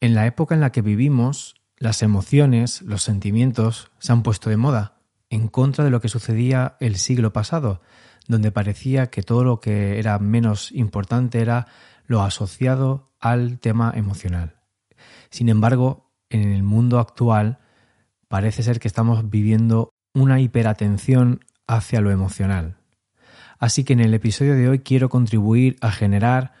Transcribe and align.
En 0.00 0.14
la 0.14 0.26
época 0.26 0.54
en 0.54 0.60
la 0.60 0.72
que 0.72 0.82
vivimos, 0.82 1.54
las 1.78 2.02
emociones, 2.02 2.82
los 2.82 3.02
sentimientos 3.02 3.90
se 3.98 4.12
han 4.12 4.22
puesto 4.22 4.50
de 4.50 4.56
moda, 4.56 5.00
en 5.30 5.48
contra 5.48 5.84
de 5.84 5.90
lo 5.90 6.00
que 6.00 6.08
sucedía 6.08 6.76
el 6.80 6.96
siglo 6.96 7.32
pasado, 7.32 7.80
donde 8.28 8.52
parecía 8.52 9.06
que 9.06 9.22
todo 9.22 9.44
lo 9.44 9.60
que 9.60 9.98
era 9.98 10.18
menos 10.18 10.70
importante 10.72 11.40
era 11.40 11.66
lo 12.06 12.22
asociado 12.22 13.12
al 13.20 13.58
tema 13.58 13.92
emocional. 13.94 14.56
Sin 15.30 15.48
embargo, 15.48 16.12
en 16.30 16.52
el 16.52 16.62
mundo 16.62 16.98
actual 16.98 17.58
parece 18.28 18.62
ser 18.62 18.80
que 18.80 18.88
estamos 18.88 19.30
viviendo 19.30 19.90
una 20.14 20.40
hiperatención 20.40 21.40
hacia 21.66 22.00
lo 22.00 22.10
emocional. 22.10 22.76
Así 23.58 23.84
que 23.84 23.94
en 23.94 24.00
el 24.00 24.14
episodio 24.14 24.54
de 24.54 24.68
hoy 24.68 24.78
quiero 24.80 25.08
contribuir 25.08 25.76
a 25.80 25.90
generar 25.90 26.52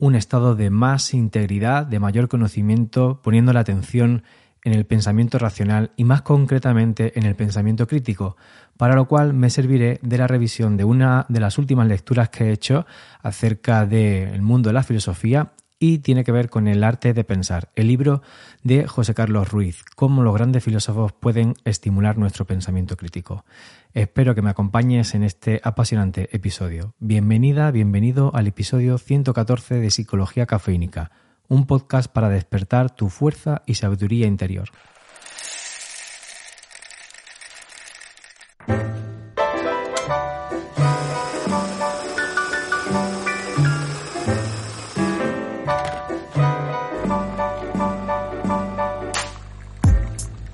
un 0.00 0.16
estado 0.16 0.56
de 0.56 0.70
más 0.70 1.14
integridad, 1.14 1.86
de 1.86 2.00
mayor 2.00 2.28
conocimiento, 2.28 3.20
poniendo 3.22 3.52
la 3.52 3.60
atención 3.60 4.24
en 4.64 4.72
el 4.72 4.84
pensamiento 4.86 5.38
racional 5.38 5.92
y 5.96 6.04
más 6.04 6.22
concretamente 6.22 7.18
en 7.18 7.24
el 7.24 7.36
pensamiento 7.36 7.86
crítico, 7.86 8.36
para 8.76 8.94
lo 8.94 9.06
cual 9.06 9.34
me 9.34 9.50
serviré 9.50 10.00
de 10.02 10.18
la 10.18 10.26
revisión 10.26 10.76
de 10.76 10.84
una 10.84 11.26
de 11.28 11.40
las 11.40 11.58
últimas 11.58 11.86
lecturas 11.86 12.30
que 12.30 12.44
he 12.44 12.52
hecho 12.52 12.86
acerca 13.22 13.86
del 13.86 14.42
mundo 14.42 14.70
de 14.70 14.74
la 14.74 14.82
filosofía 14.82 15.52
y 15.82 15.98
tiene 15.98 16.24
que 16.24 16.30
ver 16.30 16.50
con 16.50 16.68
el 16.68 16.84
arte 16.84 17.14
de 17.14 17.24
pensar, 17.24 17.70
el 17.74 17.88
libro 17.88 18.22
de 18.62 18.86
José 18.86 19.14
Carlos 19.14 19.50
Ruiz, 19.50 19.82
cómo 19.96 20.22
los 20.22 20.34
grandes 20.34 20.62
filósofos 20.62 21.12
pueden 21.12 21.54
estimular 21.64 22.18
nuestro 22.18 22.44
pensamiento 22.44 22.98
crítico. 22.98 23.46
Espero 23.94 24.34
que 24.34 24.42
me 24.42 24.50
acompañes 24.50 25.14
en 25.14 25.24
este 25.24 25.60
apasionante 25.64 26.28
episodio. 26.36 26.94
Bienvenida, 27.00 27.70
bienvenido 27.70 28.30
al 28.34 28.46
episodio 28.46 28.98
114 28.98 29.76
de 29.76 29.90
Psicología 29.90 30.44
Cafeínica, 30.44 31.12
un 31.48 31.66
podcast 31.66 32.12
para 32.12 32.28
despertar 32.28 32.94
tu 32.94 33.08
fuerza 33.08 33.62
y 33.64 33.74
sabiduría 33.74 34.26
interior. 34.26 34.68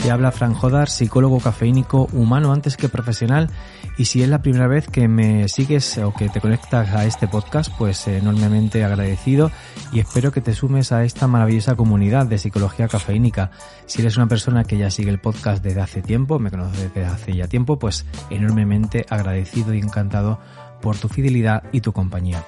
Te 0.06 0.12
habla 0.12 0.30
Fran 0.30 0.54
Jodar, 0.54 0.88
psicólogo 0.88 1.40
cafeínico 1.40 2.06
humano 2.12 2.52
antes 2.52 2.76
que 2.76 2.88
profesional. 2.88 3.50
Y 3.98 4.04
si 4.04 4.22
es 4.22 4.28
la 4.28 4.40
primera 4.40 4.68
vez 4.68 4.86
que 4.86 5.08
me 5.08 5.48
sigues 5.48 5.98
o 5.98 6.14
que 6.14 6.28
te 6.28 6.40
conectas 6.40 6.94
a 6.94 7.06
este 7.06 7.26
podcast, 7.26 7.72
pues 7.76 8.06
enormemente 8.06 8.84
agradecido 8.84 9.50
y 9.90 9.98
espero 9.98 10.30
que 10.30 10.40
te 10.40 10.54
sumes 10.54 10.92
a 10.92 11.02
esta 11.02 11.26
maravillosa 11.26 11.74
comunidad 11.74 12.26
de 12.26 12.38
psicología 12.38 12.86
cafeínica. 12.86 13.50
Si 13.86 14.00
eres 14.00 14.16
una 14.16 14.28
persona 14.28 14.62
que 14.62 14.78
ya 14.78 14.92
sigue 14.92 15.10
el 15.10 15.18
podcast 15.18 15.60
desde 15.60 15.80
hace 15.80 16.02
tiempo, 16.02 16.38
me 16.38 16.52
conoces 16.52 16.82
desde 16.82 17.04
hace 17.04 17.34
ya 17.34 17.48
tiempo, 17.48 17.76
pues 17.76 18.06
enormemente 18.30 19.06
agradecido 19.10 19.74
y 19.74 19.80
encantado 19.80 20.38
por 20.80 20.96
tu 20.96 21.08
fidelidad 21.08 21.64
y 21.72 21.80
tu 21.80 21.92
compañía. 21.92 22.44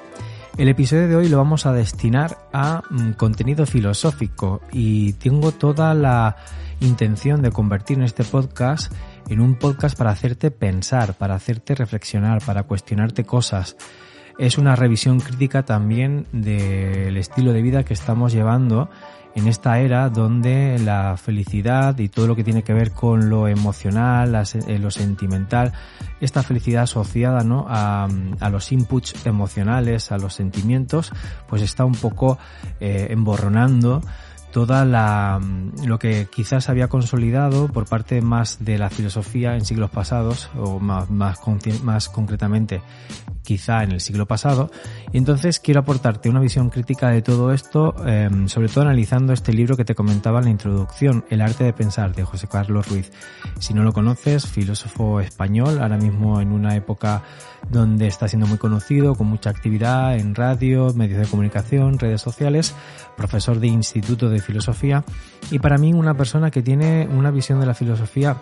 El 0.58 0.69
episodio 0.69 1.08
de 1.08 1.16
hoy 1.16 1.28
lo 1.28 1.38
vamos 1.38 1.66
a 1.66 1.72
destinar 1.72 2.38
a 2.52 2.82
mm, 2.88 3.12
contenido 3.14 3.66
filosófico 3.66 4.60
y 4.72 5.14
tengo 5.14 5.50
toda 5.50 5.94
la 5.94 6.36
intención 6.80 7.42
de 7.42 7.50
convertir 7.50 8.00
este 8.02 8.24
podcast 8.24 8.92
en 9.28 9.40
un 9.40 9.56
podcast 9.56 9.96
para 9.96 10.10
hacerte 10.10 10.50
pensar, 10.50 11.14
para 11.14 11.34
hacerte 11.34 11.74
reflexionar, 11.74 12.42
para 12.44 12.62
cuestionarte 12.64 13.24
cosas. 13.24 13.76
Es 14.38 14.56
una 14.56 14.76
revisión 14.76 15.18
crítica 15.18 15.64
también 15.64 16.26
del 16.32 17.16
estilo 17.16 17.52
de 17.52 17.62
vida 17.62 17.84
que 17.84 17.94
estamos 17.94 18.32
llevando 18.32 18.88
en 19.34 19.46
esta 19.46 19.78
era 19.78 20.08
donde 20.08 20.78
la 20.78 21.16
felicidad 21.16 21.96
y 21.98 22.08
todo 22.08 22.26
lo 22.26 22.34
que 22.34 22.44
tiene 22.44 22.62
que 22.62 22.72
ver 22.72 22.92
con 22.92 23.30
lo 23.30 23.46
emocional, 23.46 24.34
eh, 24.34 24.78
lo 24.78 24.90
sentimental, 24.90 25.72
esta 26.20 26.42
felicidad 26.42 26.82
asociada 26.84 27.44
¿no? 27.44 27.66
a, 27.68 28.08
los 28.50 28.72
inputs 28.72 29.26
emocionales, 29.26 30.10
a 30.10 30.18
los 30.18 30.34
sentimientos, 30.34 31.12
pues 31.46 31.62
está 31.62 31.84
un 31.84 31.94
poco 31.94 32.38
eh, 32.80 33.08
emborronando 33.10 34.02
toda 34.53 34.84
la 34.84 35.41
lo 35.84 35.98
que 35.98 36.26
quizás 36.26 36.69
había 36.69 36.88
consolidado 36.88 37.69
por 37.69 37.86
parte 37.86 38.20
más 38.20 38.64
de 38.64 38.78
la 38.78 38.91
filosofía 38.91 39.54
en 39.54 39.64
siglos 39.64 39.91
pasados 39.91 40.50
o 40.56 40.78
más 40.78 41.10
más, 41.10 41.38
más 41.82 42.09
concretamente 42.09 42.82
quizá 43.48 43.82
en 43.82 43.92
el 43.92 44.03
siglo 44.03 44.26
pasado. 44.26 44.70
Y 45.10 45.16
entonces 45.16 45.59
quiero 45.59 45.81
aportarte 45.81 46.28
una 46.28 46.38
visión 46.38 46.69
crítica 46.69 47.09
de 47.09 47.22
todo 47.22 47.50
esto 47.54 47.94
em, 48.06 48.47
sobre 48.47 48.69
todo 48.69 48.82
analizando 48.82 49.32
este 49.32 49.54
libro 49.54 49.75
que 49.75 49.86
te 49.86 49.94
comentaba 49.94 50.41
en 50.41 50.44
la 50.44 50.50
introducción 50.50 51.25
El 51.31 51.41
arte 51.41 51.64
de 51.64 51.72
pensar 51.72 52.14
de 52.14 52.25
José 52.25 52.47
Carlos 52.47 52.87
Ruiz. 52.88 53.10
Si 53.58 53.72
no 53.72 53.84
lo 53.84 53.94
conoces 53.94 54.47
filósofo 54.47 55.20
español 55.20 55.81
ahora 55.81 55.97
mismo 55.97 56.42
en 56.42 56.53
una 56.53 56.76
época 56.76 57.22
donde 57.70 58.06
está 58.06 58.28
siendo 58.28 58.47
muy 58.47 58.58
conocido 58.58 59.14
con 59.14 59.28
mucha 59.28 59.48
actividad 59.48 60.19
en 60.19 60.34
radio 60.34 60.92
medios 60.92 61.20
de 61.20 61.26
comunicación 61.26 61.98
redes 61.98 62.20
sociales 62.20 62.75
profesor 63.16 63.60
de 63.60 63.69
instituto 63.69 64.28
de 64.28 64.41
filosofía. 64.41 65.04
Y 65.50 65.58
para 65.58 65.78
mí 65.78 65.94
una 65.94 66.12
persona 66.14 66.50
que 66.50 66.60
tiene 66.60 67.08
una 67.10 67.31
visión 67.31 67.60
de 67.60 67.66
la 67.66 67.75
filosofía 67.75 68.37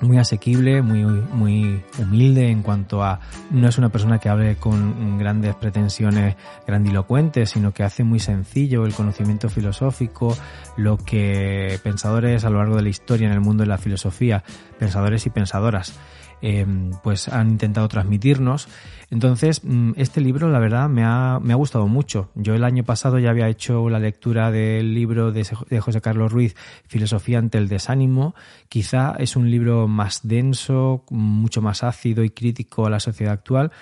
muy 0.00 0.18
asequible, 0.18 0.82
muy, 0.82 1.04
muy 1.04 1.82
humilde 1.98 2.48
en 2.48 2.62
cuanto 2.62 3.02
a 3.02 3.20
no 3.50 3.68
es 3.68 3.78
una 3.78 3.90
persona 3.90 4.18
que 4.18 4.28
hable 4.28 4.56
con 4.56 5.18
grandes 5.18 5.54
pretensiones 5.54 6.36
grandilocuentes, 6.66 7.50
sino 7.50 7.72
que 7.72 7.82
hace 7.82 8.04
muy 8.04 8.18
sencillo 8.18 8.86
el 8.86 8.94
conocimiento 8.94 9.48
filosófico, 9.48 10.36
lo 10.76 10.96
que 10.96 11.78
pensadores 11.82 12.44
a 12.44 12.50
lo 12.50 12.58
largo 12.58 12.76
de 12.76 12.82
la 12.82 12.88
historia 12.88 13.26
en 13.26 13.32
el 13.32 13.40
mundo 13.40 13.62
de 13.62 13.68
la 13.68 13.78
filosofía, 13.78 14.42
pensadores 14.78 15.26
y 15.26 15.30
pensadoras, 15.30 15.94
eh, 16.42 16.66
pues 17.02 17.28
han 17.28 17.50
intentado 17.50 17.88
transmitirnos. 17.88 18.68
Entonces, 19.10 19.62
mm, 19.64 19.92
este 19.96 20.20
libro, 20.20 20.48
la 20.48 20.58
verdad, 20.58 20.88
me 20.88 21.04
ha, 21.04 21.38
me 21.42 21.52
ha 21.52 21.56
gustado 21.56 21.86
mucho. 21.86 22.30
Yo 22.34 22.54
el 22.54 22.64
año 22.64 22.84
pasado 22.84 23.18
ya 23.18 23.30
había 23.30 23.48
hecho 23.48 23.88
la 23.88 23.98
lectura 23.98 24.50
del 24.50 24.94
libro 24.94 25.32
de, 25.32 25.44
José 25.80 26.00
Carlos 26.00 26.32
Ruiz, 26.32 26.56
Filosofía 26.86 27.38
ante 27.38 27.58
el 27.58 27.68
desánimo. 27.68 28.34
Quizá 28.68 29.14
es 29.18 29.36
un 29.36 29.50
libro 29.50 29.88
más 29.88 30.20
denso, 30.22 31.04
mucho 31.10 31.60
más 31.60 31.82
ácido 31.82 32.24
y 32.24 32.30
crítico 32.30 32.86
a 32.86 32.90
la 32.90 33.00
sociedad 33.00 33.32
actual. 33.32 33.72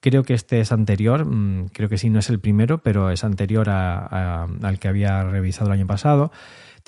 Creo 0.00 0.22
que 0.22 0.34
este 0.34 0.60
es 0.60 0.70
anterior, 0.70 1.24
mm, 1.26 1.70
creo 1.72 1.88
que 1.88 1.98
sí, 1.98 2.08
no 2.08 2.20
es 2.20 2.30
el 2.30 2.38
primero, 2.38 2.78
pero 2.78 3.10
es 3.10 3.24
anterior 3.24 3.68
al 3.68 4.78
que 4.78 4.88
había 4.88 5.24
revisado 5.24 5.66
el 5.66 5.78
año 5.78 5.86
pasado 5.86 6.30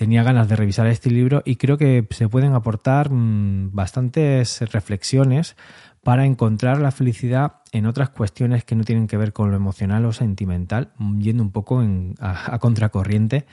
tenía 0.01 0.23
ganas 0.23 0.49
de 0.49 0.57
revisar 0.57 0.87
este 0.87 1.11
libro 1.11 1.43
y 1.45 1.57
creo 1.57 1.77
que 1.77 2.07
se 2.09 2.27
pueden 2.27 2.55
aportar 2.55 3.11
mm, 3.11 3.73
bastantes 3.75 4.63
reflexiones 4.73 5.57
para 6.03 6.25
encontrar 6.25 6.81
la 6.81 6.91
felicidad 6.91 7.57
en 7.71 7.85
otras 7.85 8.09
cuestiones 8.09 8.65
que 8.65 8.75
no 8.75 8.85
tienen 8.85 9.09
que 9.09 9.19
ver 9.19 9.35
con 9.35 9.51
lo 9.51 9.57
emocional 9.59 10.07
o 10.07 10.15
sentimental, 10.15 10.93
yendo 11.19 11.43
un 11.43 11.53
poco 11.53 11.85
a, 12.19 12.59
contracorriente 12.61 13.45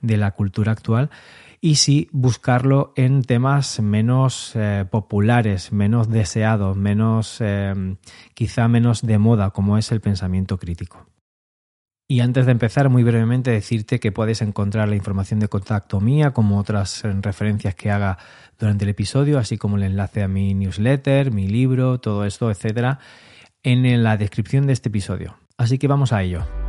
de 0.00 0.16
la 0.16 0.30
cultura 0.30 0.70
actual 0.70 1.10
y 1.60 1.74
sí 1.74 2.08
buscarlo 2.12 2.92
en 2.94 3.22
temas 3.22 3.80
menos 3.80 4.52
eh, 4.54 4.84
populares, 4.88 5.72
menos 5.72 6.08
deseados, 6.08 6.76
menos 6.76 7.38
eh, 7.40 7.96
quizá 8.34 8.68
menos 8.68 9.02
de 9.02 9.18
moda, 9.18 9.50
como 9.50 9.76
es 9.76 9.90
el 9.90 10.00
pensamiento 10.00 10.56
crítico. 10.56 11.04
Y 12.08 12.20
antes 12.20 12.46
de 12.46 12.52
empezar, 12.52 12.88
muy 12.88 13.02
brevemente 13.02 13.50
decirte 13.50 13.98
que 13.98 14.12
puedes 14.12 14.40
encontrar 14.40 14.88
la 14.88 14.94
información 14.94 15.40
de 15.40 15.48
contacto 15.48 16.00
mía, 16.00 16.30
como 16.30 16.58
otras 16.58 17.02
referencias 17.02 17.74
que 17.74 17.90
haga 17.90 18.16
durante 18.60 18.84
el 18.84 18.90
episodio, 18.90 19.38
así 19.38 19.58
como 19.58 19.76
el 19.76 19.82
enlace 19.82 20.22
a 20.22 20.28
mi 20.28 20.54
newsletter, 20.54 21.32
mi 21.32 21.48
libro, 21.48 21.98
todo 21.98 22.24
esto, 22.24 22.50
etcétera, 22.50 23.00
en 23.64 24.04
la 24.04 24.16
descripción 24.16 24.68
de 24.68 24.74
este 24.74 24.88
episodio. 24.88 25.36
Así 25.56 25.78
que 25.78 25.88
vamos 25.88 26.12
a 26.12 26.22
ello. 26.22 26.65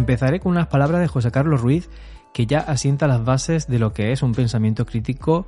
Empezaré 0.00 0.40
con 0.40 0.52
unas 0.52 0.68
palabras 0.68 1.02
de 1.02 1.08
José 1.08 1.30
Carlos 1.30 1.60
Ruiz 1.60 1.90
que 2.32 2.46
ya 2.46 2.60
asienta 2.60 3.06
las 3.06 3.22
bases 3.22 3.66
de 3.66 3.78
lo 3.78 3.92
que 3.92 4.12
es 4.12 4.22
un 4.22 4.32
pensamiento 4.32 4.86
crítico 4.86 5.46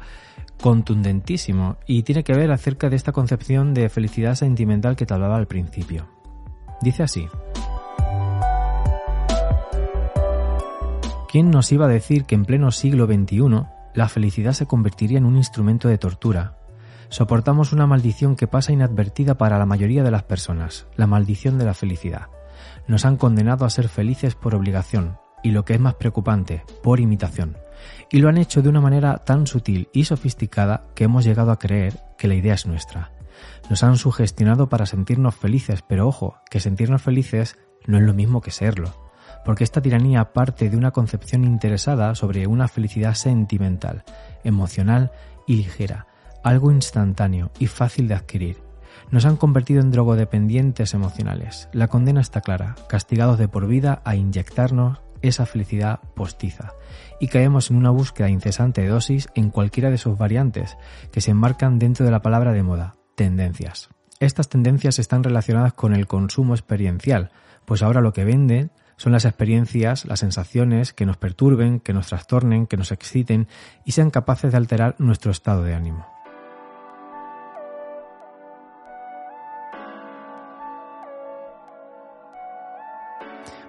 contundentísimo 0.61 1.79
y 1.87 2.03
tiene 2.03 2.23
que 2.23 2.35
ver 2.35 2.53
acerca 2.53 2.91
de 2.91 2.97
esta 2.97 3.13
concepción 3.13 3.73
de 3.73 3.89
felicidad 3.89 4.35
sentimental 4.35 4.95
que 4.95 5.07
te 5.07 5.15
hablaba 5.15 5.37
al 5.39 5.47
principio. 5.47 6.07
Dice 6.83 7.03
así. 7.03 7.29
¿Quién 11.31 11.51
nos 11.51 11.73
iba 11.73 11.87
a 11.87 11.89
decir 11.89 12.27
que 12.27 12.35
en 12.35 12.45
pleno 12.45 12.73
siglo 12.73 13.07
XXI 13.07 13.65
la 13.95 14.11
felicidad 14.11 14.53
se 14.53 14.67
convertiría 14.67 15.17
en 15.17 15.25
un 15.25 15.39
instrumento 15.39 15.89
de 15.89 15.97
tortura? 15.97 16.59
Soportamos 17.09 17.73
una 17.73 17.87
maldición 17.87 18.37
que 18.37 18.49
pasa 18.49 18.71
inadvertida 18.71 19.39
para 19.39 19.59
la 19.59 19.65
mayoría 19.65 20.03
de 20.03 20.11
las 20.11 20.25
personas, 20.25 20.89
la 20.95 21.07
maldición 21.07 21.57
de 21.57 21.65
la 21.65 21.73
felicidad. 21.73 22.27
Nos 22.87 23.05
han 23.05 23.17
condenado 23.17 23.65
a 23.65 23.71
ser 23.71 23.89
felices 23.89 24.35
por 24.35 24.55
obligación, 24.55 25.19
y 25.43 25.51
lo 25.51 25.65
que 25.65 25.75
es 25.75 25.81
más 25.81 25.95
preocupante, 25.95 26.65
por 26.83 27.01
imitación. 27.01 27.57
Y 28.11 28.19
lo 28.19 28.29
han 28.29 28.39
hecho 28.39 28.63
de 28.63 28.69
una 28.69 28.81
manera 28.81 29.19
tan 29.19 29.47
sutil 29.47 29.89
y 29.93 30.05
sofisticada 30.05 30.85
que 30.95 31.05
hemos 31.05 31.25
llegado 31.25 31.51
a 31.51 31.59
creer 31.59 31.99
que 32.19 32.29
la 32.29 32.35
idea 32.35 32.55
es 32.55 32.67
nuestra. 32.67 33.11
Nos 33.71 33.83
han 33.83 33.97
sugestionado 33.97 34.69
para 34.69 34.87
sentirnos 34.87 35.35
felices, 35.35 35.83
pero 35.87 36.07
ojo, 36.07 36.37
que 36.51 36.61
sentirnos 36.61 37.03
felices 37.03 37.59
no 37.87 37.97
es 37.97 38.05
lo 38.05 38.15
mismo 38.15 38.41
que 38.41 38.51
serlo, 38.51 38.95
porque 39.45 39.65
esta 39.65 39.81
tiranía 39.83 40.33
parte 40.33 40.71
de 40.71 40.77
una 40.77 40.93
concepción 40.93 41.45
interesada 41.45 42.15
sobre 42.15 42.47
una 42.47 42.69
felicidad 42.69 43.15
sentimental, 43.15 44.05
emocional 44.45 45.11
y 45.47 45.57
ligera, 45.57 46.07
algo 46.45 46.71
instantáneo 46.71 47.51
y 47.59 47.67
fácil 47.67 48.09
de 48.09 48.15
adquirir. 48.15 48.72
Nos 49.13 49.27
han 49.27 49.37
convertido 49.37 49.83
en 49.83 49.91
drogodependientes 49.91 50.95
emocionales. 50.95 51.69
La 51.73 51.89
condena 51.89 52.23
está 52.23 52.41
clara, 52.41 52.77
castigados 52.89 53.39
de 53.39 53.47
por 53.47 53.67
vida 53.67 54.01
a 54.07 54.17
inyectarnos 54.17 55.01
esa 55.21 55.45
felicidad 55.45 56.01
postiza 56.17 56.73
y 57.21 57.29
caemos 57.29 57.71
en 57.71 57.77
una 57.77 57.91
búsqueda 57.91 58.31
incesante 58.31 58.81
de 58.81 58.89
dosis 58.89 59.29
en 59.35 59.51
cualquiera 59.51 59.91
de 59.91 59.99
sus 59.99 60.17
variantes 60.17 60.79
que 61.13 61.21
se 61.21 61.31
enmarcan 61.31 61.79
dentro 61.79 62.07
de 62.07 62.11
la 62.11 62.23
palabra 62.23 62.53
de 62.53 62.63
moda, 62.63 62.95
tendencias. 63.15 63.91
Estas 64.19 64.49
tendencias 64.49 64.99
están 64.99 65.23
relacionadas 65.23 65.75
con 65.75 65.93
el 65.93 66.07
consumo 66.07 66.55
experiencial, 66.55 67.33
pues 67.67 67.83
ahora 67.83 68.01
lo 68.01 68.15
que 68.15 68.25
venden 68.25 68.73
son 68.97 69.13
las 69.13 69.27
experiencias, 69.27 70.07
las 70.07 70.21
sensaciones 70.21 70.95
que 70.95 71.05
nos 71.05 71.19
perturben, 71.19 71.81
que 71.81 71.93
nos 71.93 72.07
trastornen, 72.07 72.67
que 72.67 72.79
nos 72.79 72.93
exciten 72.93 73.47
y 73.85 73.93
sean 73.93 74.11
capaces 74.11 74.53
de 74.53 74.57
alterar 74.57 74.97
nuestro 74.99 75.33
estado 75.33 75.65
de 75.65 75.75
ánimo. 75.75 76.12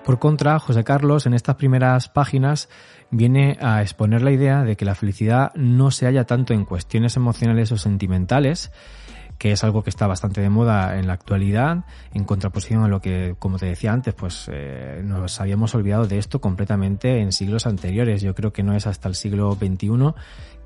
Por 0.03 0.19
contra, 0.19 0.59
José 0.59 0.83
Carlos 0.83 1.25
en 1.25 1.33
estas 1.33 1.55
primeras 1.55 2.09
páginas 2.09 2.67
viene 3.09 3.57
a 3.61 3.81
exponer 3.81 4.21
la 4.21 4.31
idea 4.31 4.63
de 4.63 4.75
que 4.75 4.83
la 4.83 4.95
felicidad 4.95 5.53
no 5.55 5.91
se 5.91 6.05
halla 6.05 6.25
tanto 6.25 6.53
en 6.53 6.65
cuestiones 6.65 7.15
emocionales 7.15 7.71
o 7.71 7.77
sentimentales, 7.77 8.71
que 9.37 9.51
es 9.51 9.63
algo 9.63 9.83
que 9.83 9.89
está 9.89 10.07
bastante 10.07 10.41
de 10.41 10.49
moda 10.49 10.97
en 10.97 11.07
la 11.07 11.13
actualidad, 11.13 11.85
en 12.13 12.23
contraposición 12.23 12.83
a 12.83 12.87
lo 12.87 13.01
que, 13.01 13.35
como 13.39 13.57
te 13.57 13.65
decía 13.65 13.91
antes, 13.91 14.13
pues 14.13 14.49
eh, 14.51 15.01
nos 15.03 15.39
habíamos 15.41 15.75
olvidado 15.75 16.07
de 16.07 16.17
esto 16.17 16.39
completamente 16.41 17.19
en 17.19 17.31
siglos 17.31 17.65
anteriores. 17.67 18.21
Yo 18.21 18.35
creo 18.35 18.53
que 18.53 18.63
no 18.63 18.75
es 18.75 18.87
hasta 18.87 19.09
el 19.09 19.15
siglo 19.15 19.53
XXI 19.55 20.13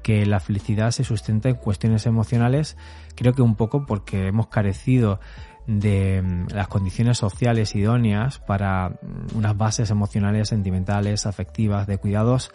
que 0.03 0.25
la 0.25 0.39
felicidad 0.39 0.91
se 0.91 1.03
sustenta 1.03 1.49
en 1.49 1.55
cuestiones 1.55 2.05
emocionales, 2.05 2.77
creo 3.15 3.33
que 3.33 3.41
un 3.41 3.55
poco 3.55 3.85
porque 3.85 4.27
hemos 4.27 4.47
carecido 4.47 5.19
de 5.67 6.21
mm, 6.21 6.47
las 6.53 6.67
condiciones 6.69 7.17
sociales 7.17 7.75
idóneas 7.75 8.39
para 8.39 8.89
mm, 8.89 9.37
unas 9.37 9.57
bases 9.57 9.89
emocionales, 9.91 10.49
sentimentales, 10.49 11.25
afectivas, 11.25 11.87
de 11.87 11.97
cuidados 11.97 12.51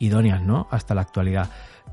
idóneas, 0.00 0.42
¿no? 0.42 0.66
Hasta 0.70 0.94
la 0.94 1.02
actualidad. 1.02 1.48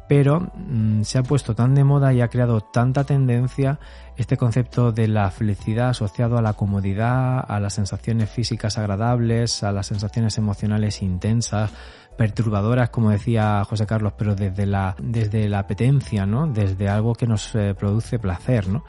Pero 0.10 0.40
mm, 0.40 1.04
se 1.04 1.20
ha 1.20 1.24
puesto 1.24 1.54
tan 1.54 1.76
de 1.76 1.84
moda 1.84 2.14
y 2.14 2.22
ha 2.22 2.30
creado 2.30 2.62
tanta 2.62 3.04
tendencia 3.04 3.80
este 4.16 4.38
concepto 4.38 4.92
de 4.92 5.08
la 5.08 5.30
felicidad 5.30 5.90
asociado 5.90 6.38
a 6.38 6.42
la 6.42 6.54
comodidad, 6.54 7.44
a 7.48 7.60
las 7.60 7.74
sensaciones 7.74 8.30
físicas 8.30 8.78
agradables, 8.78 9.64
a 9.64 9.72
las 9.72 9.88
sensaciones 9.88 10.38
emocionales 10.38 11.04
intensas, 11.04 11.72
perturbadoras, 12.18 12.90
como 12.90 13.12
decía 13.12 13.64
José 13.66 13.86
Carlos, 13.86 14.14
pero 14.18 14.34
desde 14.34 14.66
la, 14.66 14.96
desde 14.98 15.48
la 15.50 15.60
apetencia, 15.60 16.26
¿no? 16.26 16.48
Desde 16.48 16.90
algo 16.90 17.14
que 17.14 17.28
nos 17.28 17.54
eh, 17.54 17.76
produce 17.78 18.18
placer, 18.18 18.68
¿no? 18.68 18.86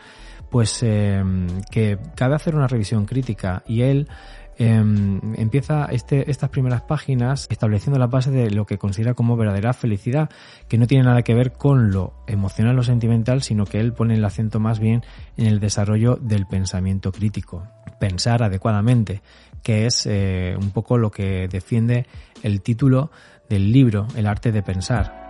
pues 0.51 0.83
eh, 0.83 1.23
que 1.71 1.99
cabe 2.15 2.35
hacer 2.35 2.55
una 2.55 2.67
revisión 2.67 3.05
crítica 3.05 3.63
y 3.67 3.83
él 3.83 4.09
eh, 4.59 4.75
empieza 5.37 5.87
este, 5.87 6.31
estas 6.31 6.51
primeras 6.51 6.83
páginas 6.83 7.47
estableciendo 7.49 7.99
la 7.99 8.09
base 8.09 8.33
de 8.33 8.51
lo 8.51 8.67
que 8.67 8.77
considera 8.77 9.15
como 9.15 9.37
verdadera 9.37 9.73
felicidad, 9.73 10.31
que 10.69 10.79
no 10.79 10.87
tiene 10.87 11.05
nada 11.05 11.23
que 11.23 11.35
ver 11.35 11.53
con 11.53 11.93
lo 11.93 12.15
emocional 12.27 12.77
o 12.79 12.83
sentimental, 12.83 13.43
sino 13.43 13.65
que 13.65 13.79
él 13.79 13.93
pone 13.93 14.15
el 14.15 14.25
acento 14.25 14.59
más 14.59 14.81
bien 14.81 15.05
en 15.37 15.47
el 15.47 15.61
desarrollo 15.61 16.17
del 16.17 16.47
pensamiento 16.47 17.13
crítico, 17.13 17.69
pensar 18.01 18.43
adecuadamente, 18.43 19.23
que 19.63 19.87
es 19.87 20.07
eh, 20.07 20.57
un 20.61 20.73
poco 20.73 20.99
lo 20.99 21.11
que 21.11 21.47
defiende 21.49 22.07
el 22.43 22.61
título 22.61 23.13
del 23.49 23.71
libro, 23.71 24.09
El 24.17 24.27
arte 24.27 24.51
de 24.51 24.63
pensar. 24.63 25.29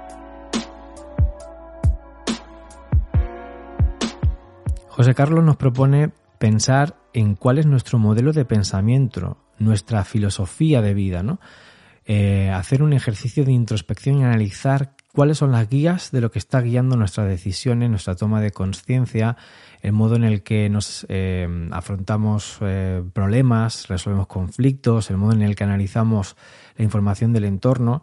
José 4.89 5.15
Carlos 5.15 5.45
nos 5.45 5.57
propone 5.57 6.11
pensar 6.39 6.97
en 7.13 7.35
cuál 7.35 7.59
es 7.59 7.67
nuestro 7.67 7.99
modelo 7.99 8.33
de 8.33 8.45
pensamiento, 8.45 9.39
nuestra 9.59 10.05
filosofía 10.05 10.83
de 10.83 10.95
vida, 10.95 11.23
¿no? 11.23 11.41
Eh, 12.11 12.51
hacer 12.51 12.83
un 12.83 12.95
ejercicio 12.95 13.45
de 13.45 13.53
introspección 13.53 14.19
y 14.19 14.25
analizar 14.25 14.95
cuáles 15.13 15.37
son 15.37 15.53
las 15.53 15.69
guías 15.69 16.11
de 16.11 16.23
lo 16.23 16.31
que 16.31 16.39
está 16.39 16.63
guiando 16.63 16.97
nuestras 16.97 17.29
decisiones, 17.29 17.91
nuestra 17.91 18.15
toma 18.15 18.41
de 18.41 18.51
conciencia, 18.51 19.37
el 19.83 19.93
modo 19.93 20.17
en 20.17 20.25
el 20.25 20.43
que 20.43 20.71
nos 20.71 21.05
eh, 21.11 21.47
afrontamos 21.71 22.59
eh, 22.63 23.03
problemas, 23.13 23.89
resolvemos 23.89 24.27
conflictos, 24.27 25.11
el 25.11 25.19
modo 25.19 25.33
en 25.33 25.43
el 25.43 25.55
que 25.55 25.65
analizamos 25.65 26.35
la 26.77 26.85
información 26.85 27.35
del 27.35 27.45
entorno 27.45 28.03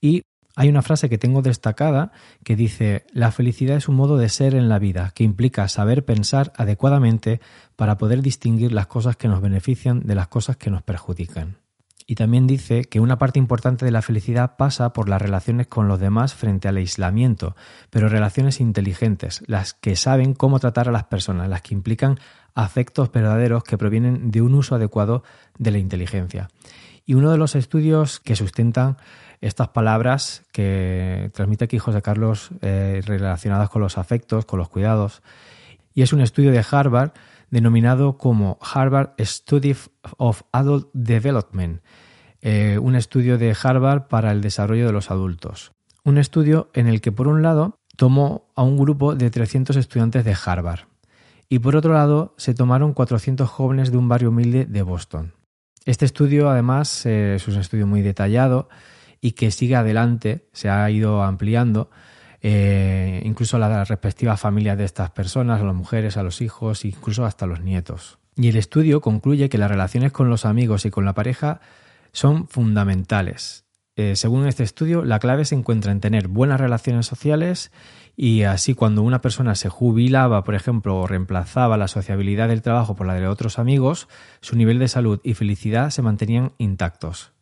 y 0.00 0.22
hay 0.56 0.68
una 0.68 0.82
frase 0.82 1.08
que 1.08 1.18
tengo 1.18 1.42
destacada 1.42 2.12
que 2.44 2.56
dice, 2.56 3.06
la 3.12 3.32
felicidad 3.32 3.76
es 3.76 3.88
un 3.88 3.96
modo 3.96 4.16
de 4.16 4.28
ser 4.28 4.54
en 4.54 4.68
la 4.68 4.78
vida 4.78 5.12
que 5.14 5.24
implica 5.24 5.68
saber 5.68 6.04
pensar 6.04 6.52
adecuadamente 6.56 7.40
para 7.76 7.98
poder 7.98 8.22
distinguir 8.22 8.72
las 8.72 8.86
cosas 8.86 9.16
que 9.16 9.28
nos 9.28 9.40
benefician 9.40 10.00
de 10.00 10.14
las 10.14 10.28
cosas 10.28 10.56
que 10.56 10.70
nos 10.70 10.82
perjudican. 10.82 11.56
Y 12.06 12.16
también 12.16 12.46
dice 12.46 12.84
que 12.84 13.00
una 13.00 13.18
parte 13.18 13.38
importante 13.38 13.84
de 13.84 13.90
la 13.90 14.02
felicidad 14.02 14.56
pasa 14.56 14.92
por 14.92 15.08
las 15.08 15.22
relaciones 15.22 15.68
con 15.68 15.88
los 15.88 15.98
demás 15.98 16.34
frente 16.34 16.68
al 16.68 16.76
aislamiento, 16.76 17.56
pero 17.88 18.08
relaciones 18.08 18.60
inteligentes, 18.60 19.42
las 19.46 19.72
que 19.72 19.96
saben 19.96 20.34
cómo 20.34 20.60
tratar 20.60 20.88
a 20.88 20.92
las 20.92 21.04
personas, 21.04 21.48
las 21.48 21.62
que 21.62 21.74
implican 21.74 22.18
afectos 22.54 23.10
verdaderos 23.10 23.64
que 23.64 23.78
provienen 23.78 24.30
de 24.30 24.42
un 24.42 24.54
uso 24.54 24.74
adecuado 24.74 25.24
de 25.58 25.70
la 25.70 25.78
inteligencia. 25.78 26.50
Y 27.06 27.14
uno 27.14 27.30
de 27.30 27.38
los 27.38 27.54
estudios 27.54 28.20
que 28.20 28.36
sustentan 28.36 28.98
estas 29.46 29.68
palabras 29.68 30.42
que 30.52 31.30
transmite 31.34 31.66
aquí 31.66 31.78
José 31.78 32.00
Carlos 32.00 32.50
eh, 32.62 33.02
relacionadas 33.04 33.68
con 33.68 33.82
los 33.82 33.98
afectos, 33.98 34.46
con 34.46 34.58
los 34.58 34.70
cuidados. 34.70 35.22
Y 35.92 36.02
es 36.02 36.12
un 36.12 36.22
estudio 36.22 36.50
de 36.50 36.64
Harvard 36.68 37.12
denominado 37.50 38.16
como 38.16 38.58
Harvard 38.62 39.10
Study 39.20 39.76
of 40.16 40.42
Adult 40.50 40.88
Development, 40.94 41.82
eh, 42.40 42.78
un 42.78 42.96
estudio 42.96 43.36
de 43.36 43.54
Harvard 43.62 44.08
para 44.08 44.32
el 44.32 44.40
desarrollo 44.40 44.86
de 44.86 44.92
los 44.92 45.10
adultos. 45.10 45.72
Un 46.04 46.16
estudio 46.16 46.70
en 46.72 46.88
el 46.88 47.00
que, 47.02 47.12
por 47.12 47.28
un 47.28 47.42
lado, 47.42 47.78
tomó 47.96 48.50
a 48.56 48.62
un 48.62 48.78
grupo 48.78 49.14
de 49.14 49.30
300 49.30 49.76
estudiantes 49.76 50.24
de 50.24 50.36
Harvard 50.44 50.86
y, 51.50 51.58
por 51.58 51.76
otro 51.76 51.92
lado, 51.92 52.34
se 52.38 52.54
tomaron 52.54 52.94
400 52.94 53.48
jóvenes 53.48 53.92
de 53.92 53.98
un 53.98 54.08
barrio 54.08 54.30
humilde 54.30 54.64
de 54.64 54.82
Boston. 54.82 55.34
Este 55.84 56.06
estudio, 56.06 56.48
además, 56.48 57.04
eh, 57.04 57.34
es 57.34 57.46
un 57.46 57.56
estudio 57.56 57.86
muy 57.86 58.00
detallado 58.00 58.68
y 59.24 59.32
que 59.32 59.50
sigue 59.50 59.74
adelante, 59.74 60.44
se 60.52 60.68
ha 60.68 60.90
ido 60.90 61.22
ampliando, 61.22 61.88
eh, 62.42 63.22
incluso 63.24 63.56
a 63.56 63.58
las 63.58 63.88
respectivas 63.88 64.38
familias 64.38 64.76
de 64.76 64.84
estas 64.84 65.12
personas, 65.12 65.62
a 65.62 65.64
las 65.64 65.74
mujeres, 65.74 66.18
a 66.18 66.22
los 66.22 66.42
hijos, 66.42 66.84
incluso 66.84 67.24
hasta 67.24 67.46
los 67.46 67.62
nietos. 67.62 68.18
Y 68.36 68.48
el 68.48 68.56
estudio 68.56 69.00
concluye 69.00 69.48
que 69.48 69.56
las 69.56 69.70
relaciones 69.70 70.12
con 70.12 70.28
los 70.28 70.44
amigos 70.44 70.84
y 70.84 70.90
con 70.90 71.06
la 71.06 71.14
pareja 71.14 71.62
son 72.12 72.48
fundamentales. 72.48 73.64
Eh, 73.96 74.14
según 74.14 74.46
este 74.46 74.62
estudio, 74.62 75.06
la 75.06 75.20
clave 75.20 75.46
se 75.46 75.54
encuentra 75.54 75.90
en 75.90 76.00
tener 76.00 76.28
buenas 76.28 76.60
relaciones 76.60 77.06
sociales 77.06 77.72
y 78.16 78.42
así 78.42 78.74
cuando 78.74 79.00
una 79.00 79.22
persona 79.22 79.54
se 79.54 79.70
jubilaba, 79.70 80.44
por 80.44 80.54
ejemplo, 80.54 80.98
o 80.98 81.06
reemplazaba 81.06 81.78
la 81.78 81.88
sociabilidad 81.88 82.48
del 82.48 82.60
trabajo 82.60 82.94
por 82.94 83.06
la 83.06 83.14
de 83.14 83.26
otros 83.26 83.58
amigos, 83.58 84.06
su 84.42 84.54
nivel 84.54 84.78
de 84.78 84.88
salud 84.88 85.18
y 85.24 85.32
felicidad 85.32 85.88
se 85.88 86.02
mantenían 86.02 86.52
intactos. 86.58 87.33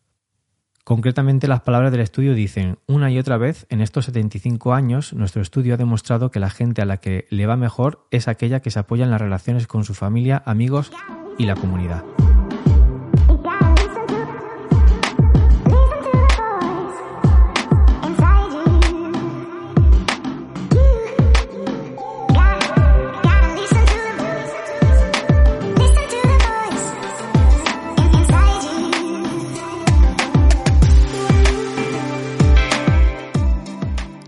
Concretamente, 0.83 1.47
las 1.47 1.61
palabras 1.61 1.91
del 1.93 2.01
estudio 2.01 2.33
dicen, 2.33 2.77
una 2.87 3.09
y 3.09 3.17
otra 3.17 3.37
vez, 3.37 3.65
en 3.69 3.79
estos 3.79 4.05
75 4.05 4.73
años, 4.73 5.13
nuestro 5.13 5.41
estudio 5.41 5.75
ha 5.75 5.77
demostrado 5.77 6.29
que 6.29 6.41
la 6.41 6.49
gente 6.49 6.81
a 6.81 6.85
la 6.85 6.97
que 6.97 7.25
le 7.29 7.45
va 7.45 7.55
mejor 7.55 8.05
es 8.11 8.27
aquella 8.27 8.59
que 8.61 8.69
se 8.69 8.79
apoya 8.79 9.05
en 9.05 9.11
las 9.11 9.21
relaciones 9.21 9.65
con 9.65 9.85
su 9.85 9.93
familia, 9.93 10.43
amigos 10.45 10.91
y 11.37 11.45
la 11.45 11.55
comunidad. 11.55 12.03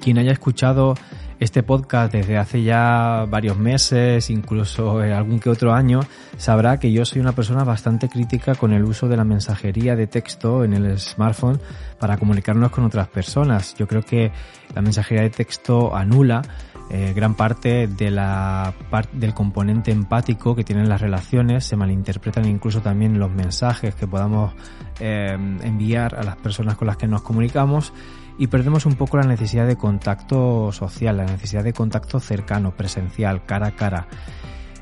Quien 0.05 0.19
haya 0.19 0.33
escuchado 0.33 0.93
este 1.39 1.63
podcast 1.63 2.13
desde 2.13 2.37
hace 2.37 2.61
ya 2.61 3.25
varios 3.27 3.57
meses, 3.57 4.29
incluso 4.29 4.99
algún 4.99 5.39
que 5.39 5.49
otro 5.49 5.73
año, 5.73 6.01
sabrá 6.37 6.79
que 6.79 6.91
yo 6.91 7.05
soy 7.05 7.21
una 7.21 7.31
persona 7.31 7.63
bastante 7.63 8.07
crítica 8.07 8.53
con 8.53 8.71
el 8.71 8.83
uso 8.83 9.07
de 9.07 9.17
la 9.17 9.23
mensajería 9.23 9.95
de 9.95 10.05
texto 10.05 10.63
en 10.63 10.75
el 10.75 10.99
smartphone 10.99 11.59
para 11.99 12.17
comunicarnos 12.17 12.69
con 12.69 12.83
otras 12.83 13.07
personas. 13.07 13.73
Yo 13.73 13.87
creo 13.87 14.03
que 14.03 14.31
la 14.75 14.83
mensajería 14.83 15.23
de 15.23 15.31
texto 15.31 15.95
anula 15.95 16.43
eh, 16.91 17.13
gran 17.15 17.33
parte 17.33 17.87
del 17.87 19.33
componente 19.33 19.89
empático 19.89 20.55
que 20.55 20.63
tienen 20.63 20.87
las 20.87 21.01
relaciones, 21.01 21.65
se 21.65 21.75
malinterpretan 21.75 22.45
incluso 22.45 22.79
también 22.79 23.17
los 23.17 23.31
mensajes 23.31 23.95
que 23.95 24.05
podamos 24.05 24.53
eh, 24.99 25.35
enviar 25.63 26.13
a 26.13 26.21
las 26.21 26.35
personas 26.35 26.75
con 26.75 26.85
las 26.85 26.97
que 26.97 27.07
nos 27.07 27.23
comunicamos 27.23 27.91
y 28.37 28.47
perdemos 28.47 28.85
un 28.85 28.95
poco 28.95 29.17
la 29.17 29.23
necesidad 29.23 29.67
de 29.67 29.75
contacto 29.75 30.71
social, 30.71 31.17
la 31.17 31.25
necesidad 31.25 31.63
de 31.63 31.73
contacto 31.73 32.19
cercano, 32.19 32.75
presencial, 32.75 33.45
cara 33.45 33.67
a 33.67 33.71
cara. 33.75 34.07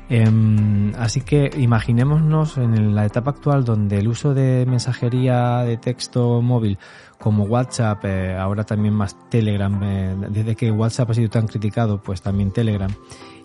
Em, 0.08 0.92
así 0.96 1.22
que 1.22 1.50
imaginémonos 1.56 2.58
en 2.58 2.94
la 2.94 3.06
etapa 3.06 3.30
actual 3.30 3.64
donde 3.64 3.98
el 3.98 4.08
uso 4.08 4.34
de 4.34 4.66
mensajería 4.66 5.60
de 5.60 5.78
texto 5.78 6.42
móvil 6.42 6.78
como 7.18 7.44
WhatsApp, 7.44 8.04
eh, 8.04 8.36
ahora 8.36 8.64
también 8.64 8.92
más 8.92 9.16
Telegram, 9.30 9.82
eh, 9.82 10.14
desde 10.28 10.56
que 10.56 10.70
WhatsApp 10.70 11.10
ha 11.10 11.14
sido 11.14 11.30
tan 11.30 11.46
criticado, 11.46 12.02
pues 12.02 12.20
también 12.20 12.52
Telegram 12.52 12.90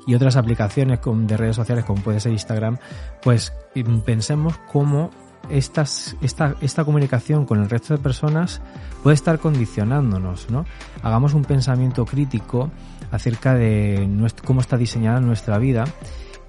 y 0.05 0.15
otras 0.15 0.35
aplicaciones 0.35 0.99
de 1.03 1.37
redes 1.37 1.55
sociales 1.55 1.85
como 1.85 2.01
puede 2.01 2.19
ser 2.19 2.33
Instagram, 2.33 2.77
pues 3.21 3.53
pensemos 4.05 4.57
cómo 4.71 5.11
estas, 5.49 6.15
esta, 6.21 6.55
esta 6.61 6.83
comunicación 6.85 7.45
con 7.45 7.61
el 7.61 7.69
resto 7.69 7.95
de 7.95 8.01
personas 8.01 8.61
puede 9.03 9.15
estar 9.15 9.39
condicionándonos, 9.39 10.49
¿no? 10.49 10.65
Hagamos 11.01 11.33
un 11.33 11.43
pensamiento 11.43 12.05
crítico 12.05 12.69
acerca 13.11 13.53
de 13.55 14.07
cómo 14.45 14.61
está 14.61 14.77
diseñada 14.77 15.19
nuestra 15.19 15.57
vida 15.57 15.85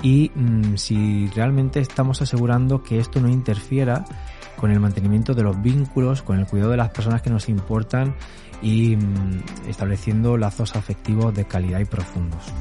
y 0.02 0.30
mm, 0.35 0.76
si 0.76 1.28
realmente 1.28 1.80
estamos 1.80 2.23
asegurando 2.23 2.83
que 2.83 2.99
esto 2.99 3.21
no 3.21 3.28
interfiera 3.28 4.04
con 4.57 4.71
el 4.71 4.80
mantenimiento 4.80 5.35
de 5.35 5.42
los 5.42 5.61
vínculos, 5.61 6.23
con 6.23 6.38
el 6.38 6.47
cuidado 6.47 6.73
de 6.73 6.76
las 6.76 6.90
personas 6.90 7.23
que 7.23 7.30
nos 7.30 7.49
importan 7.49 8.14
y 8.62 8.97
mm, 8.97 9.69
estableciendo 9.69 10.37
lazos 10.37 10.76
afectivos 10.76 11.35
de 11.35 11.47
calidad 11.47 11.80
y 11.80 11.87
profundos. 11.87 12.52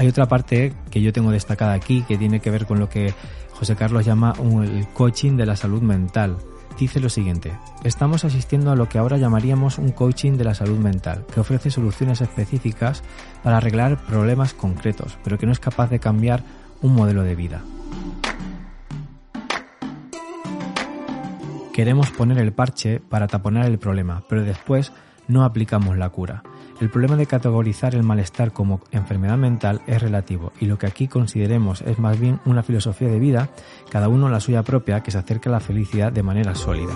Hay 0.00 0.08
otra 0.08 0.28
parte 0.28 0.72
que 0.90 1.02
yo 1.02 1.12
tengo 1.12 1.30
destacada 1.30 1.74
aquí 1.74 2.00
que 2.08 2.16
tiene 2.16 2.40
que 2.40 2.50
ver 2.50 2.64
con 2.64 2.78
lo 2.78 2.88
que 2.88 3.12
José 3.52 3.76
Carlos 3.76 4.06
llama 4.06 4.32
el 4.40 4.88
coaching 4.94 5.36
de 5.36 5.44
la 5.44 5.56
salud 5.56 5.82
mental. 5.82 6.38
Dice 6.78 7.00
lo 7.00 7.10
siguiente, 7.10 7.52
estamos 7.84 8.24
asistiendo 8.24 8.70
a 8.70 8.76
lo 8.76 8.88
que 8.88 8.96
ahora 8.96 9.18
llamaríamos 9.18 9.76
un 9.76 9.90
coaching 9.90 10.38
de 10.38 10.44
la 10.44 10.54
salud 10.54 10.78
mental, 10.78 11.26
que 11.34 11.40
ofrece 11.40 11.70
soluciones 11.70 12.22
específicas 12.22 13.02
para 13.42 13.58
arreglar 13.58 14.02
problemas 14.06 14.54
concretos, 14.54 15.18
pero 15.22 15.36
que 15.36 15.44
no 15.44 15.52
es 15.52 15.60
capaz 15.60 15.90
de 15.90 16.00
cambiar 16.00 16.44
un 16.80 16.94
modelo 16.94 17.22
de 17.22 17.34
vida. 17.34 17.60
Queremos 21.74 22.10
poner 22.10 22.38
el 22.38 22.54
parche 22.54 23.00
para 23.00 23.26
taponar 23.26 23.66
el 23.66 23.78
problema, 23.78 24.22
pero 24.30 24.44
después 24.44 24.94
no 25.28 25.44
aplicamos 25.44 25.98
la 25.98 26.08
cura. 26.08 26.42
El 26.80 26.88
problema 26.88 27.14
de 27.14 27.26
categorizar 27.26 27.94
el 27.94 28.02
malestar 28.02 28.52
como 28.52 28.80
enfermedad 28.90 29.36
mental 29.36 29.82
es 29.86 30.00
relativo 30.00 30.50
y 30.60 30.64
lo 30.64 30.78
que 30.78 30.86
aquí 30.86 31.08
consideremos 31.08 31.82
es 31.82 31.98
más 31.98 32.18
bien 32.18 32.40
una 32.46 32.62
filosofía 32.62 33.08
de 33.08 33.18
vida, 33.18 33.50
cada 33.90 34.08
uno 34.08 34.30
la 34.30 34.40
suya 34.40 34.62
propia, 34.62 35.02
que 35.02 35.10
se 35.10 35.18
acerca 35.18 35.50
a 35.50 35.52
la 35.52 35.60
felicidad 35.60 36.10
de 36.10 36.22
manera 36.22 36.54
sólida. 36.54 36.94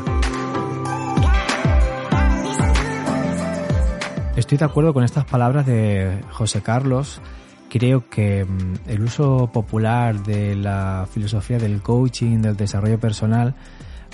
Estoy 4.37 4.57
de 4.57 4.64
acuerdo 4.64 4.95
con 4.95 5.05
estas 5.05 5.26
palabras 5.26 5.67
de 5.67 6.19
José 6.31 6.62
Carlos. 6.62 7.21
Creo 7.69 8.09
que 8.09 8.47
mm, 8.47 8.88
el 8.88 9.03
uso 9.03 9.50
popular 9.53 10.23
de 10.23 10.57
la 10.57 11.07
filosofía 11.12 11.59
del 11.59 11.83
coaching, 11.83 12.38
del 12.38 12.57
desarrollo 12.57 12.99
personal, 12.99 13.55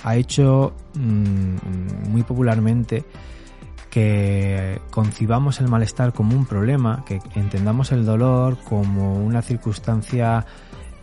ha 0.03 0.17
hecho 0.17 0.73
mm, 0.95 2.09
muy 2.09 2.23
popularmente 2.23 3.05
que 3.91 4.81
concibamos 4.89 5.59
el 5.59 5.67
malestar 5.67 6.13
como 6.13 6.35
un 6.35 6.45
problema, 6.45 7.03
que 7.05 7.19
entendamos 7.35 7.91
el 7.91 8.05
dolor 8.05 8.57
como 8.63 9.17
una 9.17 9.41
circunstancia 9.41 10.45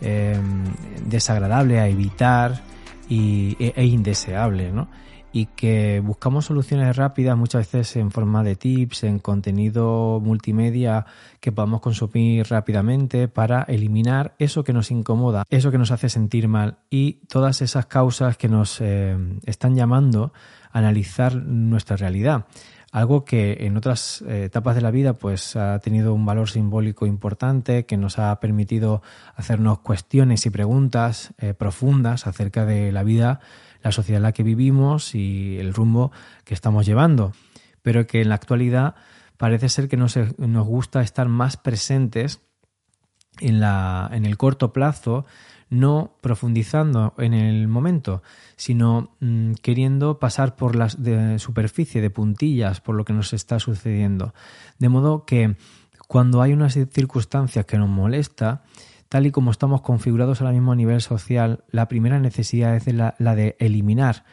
em, 0.01 0.63
desagradable 1.05 1.79
a 1.79 1.87
evitar 1.87 2.61
y, 3.07 3.55
e, 3.59 3.73
e, 3.75 3.85
indeseable, 3.85 4.71
¿no? 4.71 4.89
Y 5.31 5.45
que 5.45 6.01
buscamos 6.03 6.45
soluciones 6.45 6.95
rápidas 6.95 7.37
muchas 7.37 7.71
veces 7.71 7.95
en 7.97 8.09
forma 8.09 8.43
de 8.43 8.55
tips, 8.55 9.03
en 9.03 9.19
contenido 9.19 10.19
multimedia 10.19 11.05
que 11.39 11.51
podamos 11.51 11.81
consumir 11.81 12.47
rápidamente 12.49 13.27
para 13.27 13.61
eliminar 13.63 14.33
eso 14.39 14.63
que 14.63 14.73
nos 14.73 14.89
incomoda, 14.89 15.45
eso 15.51 15.69
que 15.69 15.77
nos 15.77 15.91
hace 15.91 16.09
sentir 16.09 16.47
mal 16.47 16.79
y 16.89 17.19
todas 17.27 17.61
esas 17.61 17.85
causas 17.85 18.37
que 18.37 18.49
nos 18.49 18.81
em, 18.81 19.39
están 19.45 19.75
llamando 19.75 20.33
a 20.71 20.79
analizar 20.79 21.35
nuestra 21.35 21.95
realidad 21.95 22.45
algo 22.91 23.23
que 23.23 23.57
en 23.61 23.77
otras 23.77 24.23
eh, 24.27 24.45
etapas 24.45 24.75
de 24.75 24.81
la 24.81 24.91
vida 24.91 25.13
pues 25.13 25.55
ha 25.55 25.79
tenido 25.79 26.13
un 26.13 26.25
valor 26.25 26.49
simbólico 26.49 27.05
importante 27.05 27.85
que 27.85 27.97
nos 27.97 28.17
ha 28.17 28.39
permitido 28.39 29.01
hacernos 29.35 29.79
cuestiones 29.79 30.45
y 30.45 30.49
preguntas 30.49 31.33
eh, 31.37 31.53
profundas 31.53 32.25
acerca 32.25 32.65
de 32.65 32.91
la 32.91 33.03
vida, 33.03 33.41
la 33.83 33.91
sociedad 33.91 34.17
en 34.17 34.23
la 34.23 34.31
que 34.31 34.43
vivimos 34.43 35.13
y 35.13 35.57
el 35.59 35.73
rumbo 35.73 36.11
que 36.45 36.53
estamos 36.53 36.85
llevando, 36.85 37.33
pero 37.81 38.07
que 38.07 38.21
en 38.21 38.29
la 38.29 38.35
actualidad 38.35 38.95
parece 39.37 39.69
ser 39.69 39.87
que 39.87 39.97
nos, 39.97 40.17
nos 40.37 40.67
gusta 40.67 41.01
estar 41.01 41.27
más 41.27 41.57
presentes 41.57 42.41
en, 43.39 43.59
la, 43.59 44.09
en 44.11 44.25
el 44.25 44.37
corto 44.37 44.73
plazo 44.73 45.25
no 45.69 46.15
profundizando 46.21 47.13
en 47.17 47.33
el 47.33 47.67
momento, 47.67 48.23
sino 48.55 49.11
mm, 49.19 49.53
queriendo 49.61 50.19
pasar 50.19 50.55
por 50.55 50.75
la 50.75 50.87
de 50.97 51.39
superficie, 51.39 52.01
de 52.01 52.09
puntillas, 52.09 52.81
por 52.81 52.95
lo 52.95 53.05
que 53.05 53.13
nos 53.13 53.33
está 53.33 53.59
sucediendo. 53.59 54.33
De 54.79 54.89
modo 54.89 55.25
que 55.25 55.55
cuando 56.07 56.41
hay 56.41 56.53
una 56.53 56.69
circunstancia 56.69 57.63
que 57.63 57.77
nos 57.77 57.89
molesta, 57.89 58.63
tal 59.09 59.27
y 59.27 59.31
como 59.31 59.51
estamos 59.51 59.81
configurados 59.81 60.41
ahora 60.41 60.53
mismo 60.53 60.71
a 60.71 60.75
nivel 60.75 61.01
social, 61.01 61.63
la 61.69 61.87
primera 61.87 62.19
necesidad 62.19 62.75
es 62.75 62.87
la, 62.93 63.35
de 63.35 63.55
eliminar, 63.59 64.25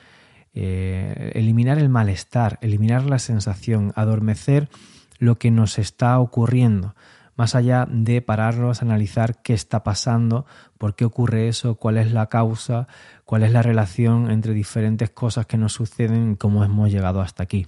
eh, 0.55 1.33
eliminar 1.35 1.78
el 1.78 1.90
malestar, 1.90 2.59
eliminar 2.62 3.05
la 3.05 3.19
sensación, 3.19 3.93
adormecer 3.95 4.71
lo 5.19 5.38
que 5.38 5.50
nos 5.50 5.78
está 5.78 6.19
ocurriendo 6.19 6.95
más 7.37 7.55
allá 7.55 7.87
de 7.90 8.23
pararnos 8.23 8.81
a 8.81 8.85
analizar 8.85 9.43
qué 9.43 9.52
está 9.52 9.85
pasando, 9.85 10.47
por 10.78 10.97
qué 10.97 11.05
ocurre 11.05 11.49
eso, 11.49 11.76
cuál 11.76 11.99
es 11.99 12.12
la 12.12 12.26
causa, 12.26 12.88
cuál 13.25 13.43
es 13.43 13.52
la 13.52 13.62
relación 13.62 14.31
entre 14.31 14.55
diferentes 14.55 15.11
cosas 15.11 15.47
que 15.47 15.59
nos 15.59 15.75
suceden 15.75 16.33
y 16.33 16.37
cómo 16.37 16.64
hemos 16.64 16.90
llegado 16.90 17.21
hasta 17.21 17.43
aquí. 17.43 17.66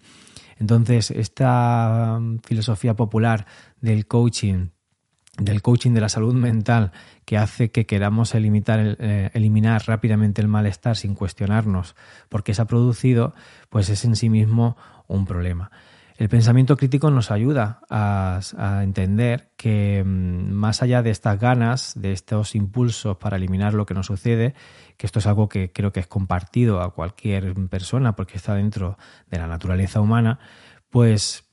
Entonces, 0.59 1.11
esta 1.11 2.17
um, 2.19 2.39
filosofía 2.41 2.95
popular 2.95 3.47
del 3.81 4.07
coaching, 4.07 4.69
del 5.39 5.63
coaching 5.63 5.93
de 5.93 6.01
la 6.01 6.09
salud 6.09 6.35
mental, 6.35 6.91
que 7.25 7.37
hace 7.37 7.71
que 7.71 7.87
queramos 7.87 8.35
eh, 8.35 9.31
eliminar 9.35 9.83
rápidamente 9.87 10.41
el 10.41 10.49
malestar 10.49 10.97
sin 10.97 11.15
cuestionarnos 11.15 11.95
por 12.29 12.43
qué 12.43 12.55
se 12.55 12.63
ha 12.63 12.67
producido, 12.67 13.35
pues 13.69 13.89
es 13.89 14.05
en 14.05 14.17
sí 14.17 14.31
mismo 14.31 14.77
un 15.07 15.27
problema. 15.27 15.71
El 16.19 16.29
pensamiento 16.29 16.77
crítico 16.77 17.13
nos 17.13 17.31
ayuda 17.31 17.81
a, 17.89 18.41
entender 18.83 19.53
que 19.57 20.03
mm, 20.05 20.51
más 20.51 20.83
allá 20.83 21.01
de 21.01 21.11
estas 21.11 21.39
ganas, 21.39 21.93
de 21.95 22.11
estos 22.11 22.57
impulsos 22.57 23.17
para 23.19 23.37
eliminar 23.37 23.73
lo 23.73 23.87
que 23.87 23.95
nos 23.95 24.07
sucede, 24.07 24.55
que 24.97 25.07
esto 25.07 25.21
es 25.21 25.29
algo 25.29 25.49
que 25.49 25.71
creo 25.71 25.93
que 25.93 26.01
es 26.01 26.09
compartido 26.09 26.83
a 26.83 26.93
cualquier 26.93 27.55
persona 27.69 28.17
porque 28.17 28.37
está 28.37 28.57
dentro 28.57 28.99
de 29.31 29.39
la 29.39 29.47
naturaleza 29.47 30.01
humana, 30.01 30.41
pues 30.91 31.45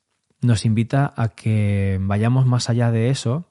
nos 0.41 0.65
invita 0.65 1.13
a 1.15 1.27
que 1.27 2.00
vayamos 2.01 2.48
más 2.48 2.67
allá 2.67 2.89
de 2.89 3.12
eso 3.12 3.48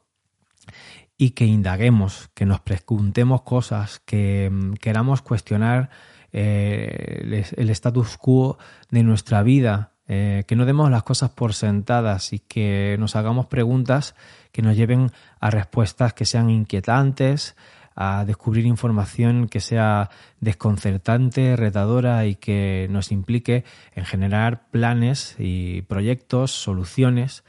y 1.17 1.31
que 1.31 1.47
indaguemos, 1.47 2.29
que 2.35 2.45
nos 2.45 2.59
preguntemos 2.59 3.43
cosas, 3.43 4.01
que 4.01 4.51
mm, 4.51 4.73
queramos 4.75 5.23
cuestionar 5.23 5.91
eh, 6.33 7.45
el 7.57 7.71
status 7.71 8.17
quo 8.17 8.59
de 8.91 9.05
nuestra 9.05 9.45
vida 9.45 9.94
eh, 10.07 10.45
que 10.47 10.57
no 10.57 10.67
demos 10.67 10.91
las 10.91 11.03
cosas 11.03 11.31
por 11.31 11.55
sentadas 11.55 12.33
y 12.33 12.39
que 12.39 12.97
nos 12.99 13.17
hagamos 13.17 13.47
preguntas 13.47 14.15
que 14.53 14.63
nos 14.63 14.77
lleven 14.77 15.11
a 15.41 15.51
respuestas 15.51 16.13
que 16.15 16.27
sean 16.27 16.51
inquietantes, 16.51 17.57
a 17.97 18.25
descubrir 18.25 18.67
información 18.67 19.49
que 19.49 19.61
sea 19.61 20.11
desconcertante, 20.41 21.57
retadora 21.57 22.27
y 22.27 22.35
que 22.37 22.87
nos 22.91 23.13
implique 23.13 23.65
en 23.95 24.05
generar 24.05 24.69
planes 24.71 25.37
y 25.39 25.83
proyectos, 25.83 26.51
soluciones 26.51 27.45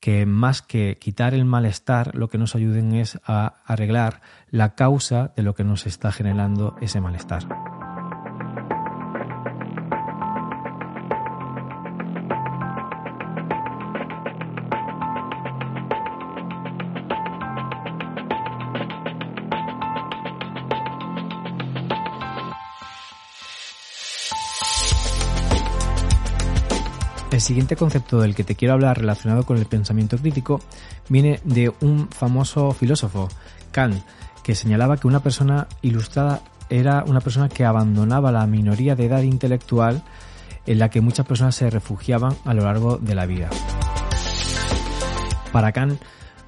que 0.00 0.26
más 0.26 0.62
que 0.62 0.98
quitar 0.98 1.32
el 1.32 1.44
malestar, 1.44 2.16
lo 2.16 2.28
que 2.28 2.36
nos 2.36 2.56
ayuden 2.56 2.92
es 2.92 3.20
a 3.24 3.54
arreglar 3.64 4.20
la 4.50 4.74
causa 4.74 5.32
de 5.36 5.44
lo 5.44 5.54
que 5.54 5.62
nos 5.62 5.86
está 5.86 6.10
generando 6.10 6.76
ese 6.80 7.00
malestar. 7.00 7.46
Siguiente 27.42 27.76
concepto 27.76 28.20
del 28.20 28.34
que 28.34 28.44
te 28.44 28.54
quiero 28.54 28.74
hablar 28.74 28.98
relacionado 28.98 29.44
con 29.44 29.58
el 29.58 29.66
pensamiento 29.66 30.16
crítico 30.16 30.60
viene 31.08 31.40
de 31.44 31.72
un 31.80 32.08
famoso 32.08 32.72
filósofo, 32.72 33.28
Kant, 33.72 34.02
que 34.42 34.54
señalaba 34.54 34.96
que 34.96 35.06
una 35.06 35.20
persona 35.20 35.66
ilustrada 35.82 36.40
era 36.70 37.04
una 37.06 37.20
persona 37.20 37.48
que 37.48 37.64
abandonaba 37.64 38.32
la 38.32 38.46
minoría 38.46 38.96
de 38.96 39.06
edad 39.06 39.22
intelectual 39.22 40.02
en 40.66 40.78
la 40.78 40.88
que 40.88 41.00
muchas 41.00 41.26
personas 41.26 41.54
se 41.54 41.68
refugiaban 41.68 42.34
a 42.44 42.54
lo 42.54 42.64
largo 42.64 42.96
de 42.96 43.14
la 43.14 43.26
vida. 43.26 43.50
Para 45.52 45.72
Kant, 45.72 46.00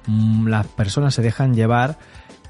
mm, 0.07 0.47
las 0.47 0.65
personas 0.67 1.13
se 1.13 1.21
dejan 1.21 1.53
llevar 1.53 1.97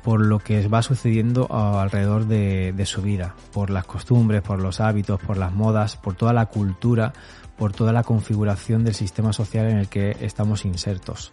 por 0.04 0.22
lo 0.22 0.38
que 0.38 0.68
va 0.68 0.84
sucediendo 0.84 1.48
alrededor 1.52 2.28
de, 2.28 2.74
de, 2.74 2.86
su 2.86 3.02
vida, 3.02 3.34
por 3.52 3.72
las 3.72 3.86
costumbres, 3.86 4.44
por 4.44 4.62
los 4.62 4.80
hábitos, 4.80 5.20
por 5.20 5.36
las 5.36 5.52
modas, 5.52 5.98
por 5.98 6.14
toda 6.14 6.32
la 6.32 6.46
cultura, 6.46 7.12
por 7.58 7.74
toda 7.74 7.94
la 7.94 8.04
configuración 8.04 8.84
del 8.84 8.94
sistema 8.94 9.34
social 9.34 9.70
en 9.70 9.78
el 9.78 9.88
que 9.88 10.18
estamos 10.22 10.66
insertos. 10.66 11.32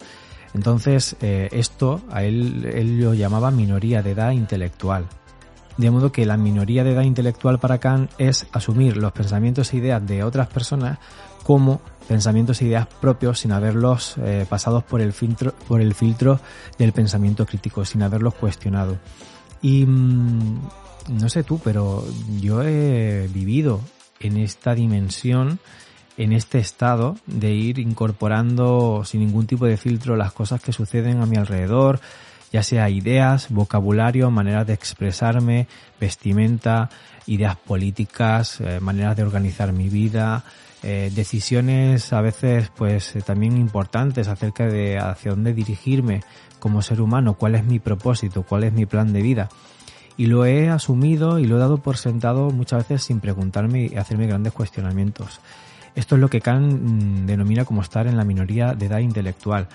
Entonces, 0.54 1.16
eh, 1.20 1.48
esto 1.52 2.02
a 2.10 2.24
él, 2.24 2.70
él 2.72 3.00
lo 3.00 3.14
llamaba 3.14 3.50
minoría 3.50 4.02
de 4.02 4.10
edad 4.10 4.32
intelectual. 4.32 5.06
De 5.78 5.90
modo 5.90 6.12
que 6.12 6.26
la 6.26 6.36
minoría 6.36 6.84
de 6.84 6.92
edad 6.92 7.02
intelectual 7.02 7.58
para 7.58 7.78
Kant 7.78 8.10
es 8.18 8.46
asumir 8.52 8.98
los 8.98 9.12
pensamientos 9.12 9.72
e 9.72 9.78
ideas 9.78 10.06
de 10.06 10.22
otras 10.22 10.48
personas 10.48 10.98
como 11.42 11.80
pensamientos 12.06 12.60
e 12.60 12.66
ideas 12.66 12.86
propios 12.86 13.40
sin 13.40 13.52
haberlos 13.52 14.16
eh, 14.18 14.46
pasados 14.48 14.84
por 14.84 15.00
el 15.00 15.12
filtro 15.12 15.52
por 15.66 15.80
el 15.80 15.94
filtro 15.94 16.40
del 16.78 16.92
pensamiento 16.92 17.46
crítico 17.46 17.84
sin 17.84 18.02
haberlos 18.02 18.34
cuestionado 18.34 18.98
y 19.60 19.86
mm, 19.86 20.60
no 21.10 21.28
sé 21.28 21.42
tú 21.42 21.60
pero 21.62 22.04
yo 22.40 22.62
he 22.62 23.28
vivido 23.32 23.80
en 24.20 24.36
esta 24.36 24.74
dimensión 24.74 25.58
en 26.16 26.32
este 26.32 26.58
estado 26.58 27.16
de 27.26 27.52
ir 27.52 27.78
incorporando 27.78 29.02
sin 29.04 29.20
ningún 29.20 29.46
tipo 29.46 29.66
de 29.66 29.76
filtro 29.76 30.16
las 30.16 30.32
cosas 30.32 30.60
que 30.60 30.72
suceden 30.72 31.20
a 31.20 31.26
mi 31.26 31.36
alrededor, 31.36 32.00
ya 32.52 32.62
sea 32.62 32.90
ideas, 32.90 33.48
vocabulario, 33.48 34.30
maneras 34.30 34.66
de 34.66 34.74
expresarme, 34.74 35.68
vestimenta, 35.98 36.90
ideas 37.26 37.56
políticas, 37.56 38.60
eh, 38.60 38.78
maneras 38.80 39.16
de 39.16 39.22
organizar 39.22 39.72
mi 39.72 39.88
vida, 39.88 40.44
eh, 40.82 41.10
decisiones 41.14 42.12
a 42.12 42.20
veces 42.20 42.70
pues 42.76 43.14
eh, 43.14 43.22
también 43.22 43.56
importantes 43.56 44.26
acerca 44.26 44.66
de 44.66 44.98
hacia 44.98 45.30
dónde 45.30 45.54
dirigirme 45.54 46.22
como 46.58 46.82
ser 46.82 47.00
humano, 47.00 47.34
cuál 47.34 47.54
es 47.54 47.64
mi 47.64 47.78
propósito, 47.78 48.42
cuál 48.42 48.64
es 48.64 48.72
mi 48.72 48.84
plan 48.84 49.12
de 49.12 49.22
vida. 49.22 49.48
Y 50.16 50.26
lo 50.26 50.44
he 50.44 50.68
asumido 50.68 51.38
y 51.38 51.46
lo 51.46 51.56
he 51.56 51.60
dado 51.60 51.78
por 51.78 51.96
sentado 51.96 52.50
muchas 52.50 52.86
veces 52.86 53.04
sin 53.04 53.20
preguntarme 53.20 53.86
y 53.86 53.96
hacerme 53.96 54.26
grandes 54.26 54.52
cuestionamientos. 54.52 55.40
Esto 55.94 56.14
es 56.14 56.20
lo 56.20 56.30
que 56.30 56.40
Kant 56.40 56.80
mm, 56.80 57.26
denomina 57.26 57.64
como 57.64 57.82
estar 57.82 58.06
en 58.06 58.16
la 58.16 58.24
minoría 58.24 58.74
de 58.74 58.86
edad 58.86 58.98
intelectual. 58.98 59.68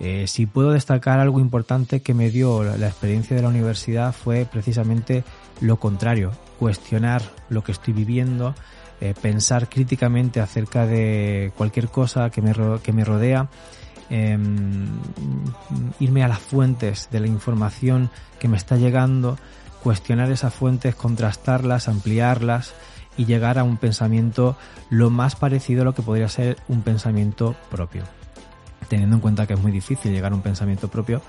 Eh, 0.00 0.26
si 0.28 0.46
puedo 0.46 0.70
destacar 0.70 1.18
algo 1.18 1.40
importante 1.40 2.02
que 2.02 2.14
me 2.14 2.30
dio 2.30 2.62
la 2.62 2.86
experiencia 2.86 3.34
de 3.34 3.42
la 3.42 3.48
universidad 3.48 4.12
fue 4.12 4.46
precisamente 4.46 5.24
lo 5.60 5.80
contrario, 5.80 6.30
cuestionar 6.58 7.22
lo 7.48 7.64
que 7.64 7.72
estoy 7.72 7.94
viviendo, 7.94 8.54
eh, 9.00 9.14
pensar 9.20 9.68
críticamente 9.68 10.40
acerca 10.40 10.86
de 10.86 11.52
cualquier 11.56 11.88
cosa 11.88 12.30
que 12.30 12.42
me, 12.42 12.52
que 12.82 12.92
me 12.92 13.04
rodea, 13.04 13.48
em, 14.08 14.86
irme 15.98 16.22
a 16.22 16.28
las 16.28 16.38
fuentes 16.38 17.08
de 17.10 17.20
la 17.20 17.26
información 17.26 18.08
que 18.38 18.46
me 18.46 18.56
está 18.56 18.76
llegando, 18.76 19.36
cuestionar 19.82 20.30
esas 20.30 20.54
fuentes, 20.54 20.94
contrastarlas, 20.94 21.88
ampliarlas 21.88 22.74
y 23.18 23.26
llegar 23.26 23.58
a 23.58 23.64
un 23.64 23.76
pensamiento 23.76 24.56
lo 24.88 25.10
más 25.10 25.36
parecido 25.36 25.82
a 25.82 25.84
lo 25.84 25.94
que 25.94 26.02
podría 26.02 26.28
ser 26.28 26.56
un 26.68 26.80
pensamiento 26.80 27.54
propio. 27.70 28.04
Teniendo 28.88 29.16
en 29.16 29.20
cuenta 29.20 29.46
que 29.46 29.52
es 29.52 29.60
muy 29.60 29.72
difícil 29.72 30.12
llegar 30.12 30.32
a 30.32 30.36
un 30.36 30.40
pensamiento 30.40 30.88
propio 30.88 31.20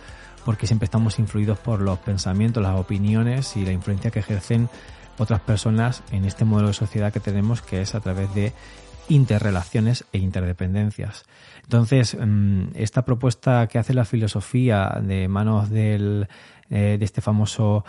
porque 0.45 0.67
siempre 0.67 0.86
estamos 0.86 1.19
influidos 1.19 1.60
por 1.60 1.82
los 1.82 1.99
pensamientos, 1.99 2.63
las 2.63 2.80
opiniones 2.80 3.58
y 3.58 3.65
la 3.65 3.73
influencia 3.73 4.12
que 4.12 4.19
ejercen 4.19 4.69
otras 5.17 5.41
personas 5.41 6.02
en 6.12 6.23
este 6.23 6.45
modelo 6.45 6.69
de 6.69 6.73
sociedad 6.75 7.12
que 7.12 7.19
tenemos 7.19 7.62
que 7.62 7.82
es 7.82 7.93
a 7.95 7.99
través 7.99 8.34
de 8.34 8.54
interrelaciones 9.10 10.06
e 10.13 10.19
interdependencias. 10.19 11.25
Entonces, 11.63 12.15
mm, 12.19 12.69
esta 12.75 13.04
propuesta 13.04 13.67
que 13.67 13.80
hace 13.80 13.93
la 13.93 14.06
filosofía 14.06 15.02
de 15.02 15.28
manos 15.28 15.69
del, 15.69 16.28
eh, 16.69 16.97
de 16.97 17.06
este 17.06 17.21
famoso 17.21 17.84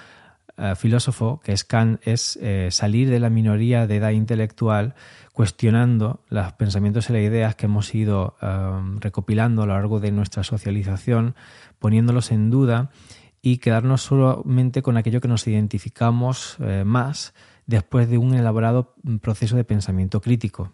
eh, 0.57 0.75
filósofo, 0.77 1.41
que 1.45 1.53
es 1.53 1.65
Kant, 1.65 2.01
es 2.07 2.39
eh, 2.41 2.69
salir 2.71 3.11
de 3.11 3.21
la 3.21 3.31
minoría 3.31 3.87
de 3.87 3.97
edad 3.97 4.11
intelectual 4.11 4.95
cuestionando 5.33 6.21
los 6.29 6.53
pensamientos 6.53 7.09
y 7.09 7.13
las 7.13 7.23
ideas 7.23 7.55
que 7.55 7.67
hemos 7.67 7.95
ido 7.95 8.37
eh, 8.43 8.81
recopilando 9.01 9.63
a 9.63 9.67
lo 9.67 9.75
largo 9.75 10.01
de 10.01 10.13
nuestra 10.13 10.43
socialización, 10.43 11.35
poniéndolos 11.79 12.31
en 12.33 12.51
duda 12.51 12.91
y 13.43 13.59
quedarnos 13.59 14.03
solamente 14.03 14.83
con 14.83 14.97
aquello 14.97 15.21
que 15.21 15.29
nos 15.29 15.47
identificamos 15.47 16.59
más 16.85 17.33
después 17.67 18.11
de 18.11 18.19
un 18.19 18.35
elaborado 18.35 18.95
proceso 19.23 19.57
de 19.57 19.65
pensamiento 19.65 20.21
crítico. 20.21 20.73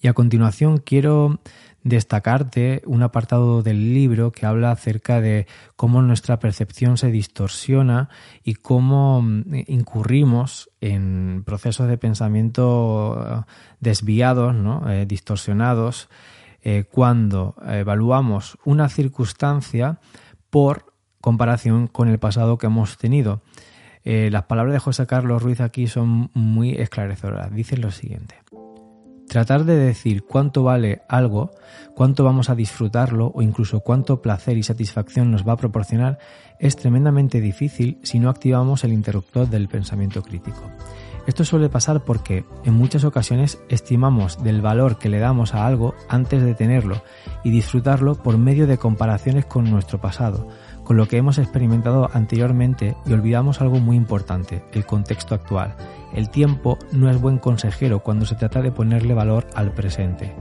Y 0.00 0.08
a 0.08 0.12
continuación 0.12 0.78
quiero 0.78 1.40
destacarte 1.86 2.82
un 2.84 3.04
apartado 3.04 3.62
del 3.62 3.94
libro 3.94 4.32
que 4.32 4.44
habla 4.44 4.72
acerca 4.72 5.20
de 5.20 5.46
cómo 5.76 6.02
nuestra 6.02 6.40
percepción 6.40 6.98
se 6.98 7.12
distorsiona 7.12 8.08
y 8.42 8.54
cómo 8.54 9.22
mm, 9.22 9.42
incurrimos 9.68 10.68
en 10.80 11.44
procesos 11.46 11.86
de 11.86 11.96
pensamiento 11.96 13.24
eh, 13.24 13.52
desviados, 13.78 14.54
¿no? 14.54 14.90
Eh, 14.90 15.06
distorsionados, 15.06 16.08
eh, 16.62 16.84
cuando 16.90 17.54
evaluamos 17.64 18.58
una 18.64 18.88
circunstancia 18.88 20.00
por 20.50 20.92
comparación 21.20 21.86
con 21.86 22.08
el 22.08 22.18
pasado 22.18 22.58
que 22.58 22.66
hemos 22.66 22.98
tenido. 22.98 23.42
las 24.04 24.44
palabras 24.44 24.72
de 24.72 24.78
José 24.78 25.06
Carlos 25.06 25.42
Ruiz 25.42 25.60
aquí 25.60 25.86
son 25.86 26.30
muy 26.34 26.70
esclarecedoras. 26.70 27.52
Dicen 27.52 27.80
lo 27.80 27.90
siguiente. 27.90 28.36
Tratar 29.28 29.64
de 29.64 29.76
decir 29.76 30.24
cuánto 30.24 30.62
vale 30.62 31.02
algo, 31.08 31.50
cuánto 31.94 32.24
vamos 32.24 32.48
a 32.48 32.54
disfrutarlo 32.54 33.32
o 33.34 33.42
incluso 33.42 33.80
cuánto 33.80 34.22
placer 34.22 34.56
y 34.56 34.62
satisfacción 34.62 35.30
nos 35.30 35.46
va 35.46 35.54
a 35.54 35.56
proporcionar 35.56 36.18
es 36.58 36.76
tremendamente 36.76 37.40
difícil 37.40 37.98
si 38.02 38.18
no 38.18 38.30
activamos 38.30 38.84
el 38.84 38.92
interruptor 38.92 39.48
del 39.48 39.68
pensamiento 39.68 40.22
crítico. 40.22 40.70
Esto 41.26 41.44
suele 41.44 41.68
pasar 41.68 42.04
porque 42.04 42.44
en 42.64 42.74
muchas 42.74 43.04
ocasiones 43.04 43.58
estimamos 43.68 44.42
del 44.44 44.62
valor 44.62 44.96
que 44.96 45.08
le 45.08 45.18
damos 45.18 45.54
a 45.54 45.66
algo 45.66 45.94
antes 46.08 46.40
de 46.42 46.54
tenerlo 46.54 47.02
y 47.42 47.50
disfrutarlo 47.50 48.14
por 48.14 48.38
medio 48.38 48.68
de 48.68 48.78
comparaciones 48.78 49.44
con 49.44 49.68
nuestro 49.68 50.00
pasado, 50.00 50.46
con 50.84 50.96
lo 50.96 51.08
que 51.08 51.16
hemos 51.16 51.38
experimentado 51.38 52.08
anteriormente 52.12 52.96
y 53.06 53.12
olvidamos 53.12 53.60
algo 53.60 53.80
muy 53.80 53.96
importante, 53.96 54.64
el 54.72 54.86
contexto 54.86 55.34
actual. 55.34 55.74
El 56.14 56.30
tiempo 56.30 56.78
no 56.92 57.10
es 57.10 57.20
buen 57.20 57.38
consejero 57.38 58.04
cuando 58.04 58.24
se 58.24 58.36
trata 58.36 58.62
de 58.62 58.70
ponerle 58.70 59.12
valor 59.12 59.48
al 59.56 59.72
presente. 59.72 60.32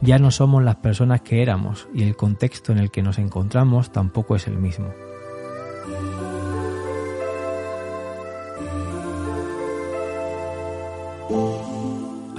Ya 0.00 0.18
no 0.18 0.30
somos 0.30 0.64
las 0.64 0.76
personas 0.76 1.20
que 1.20 1.42
éramos 1.42 1.86
y 1.94 2.02
el 2.02 2.16
contexto 2.16 2.72
en 2.72 2.78
el 2.78 2.90
que 2.90 3.02
nos 3.02 3.18
encontramos 3.18 3.92
tampoco 3.92 4.36
es 4.36 4.46
el 4.46 4.56
mismo. 4.56 4.88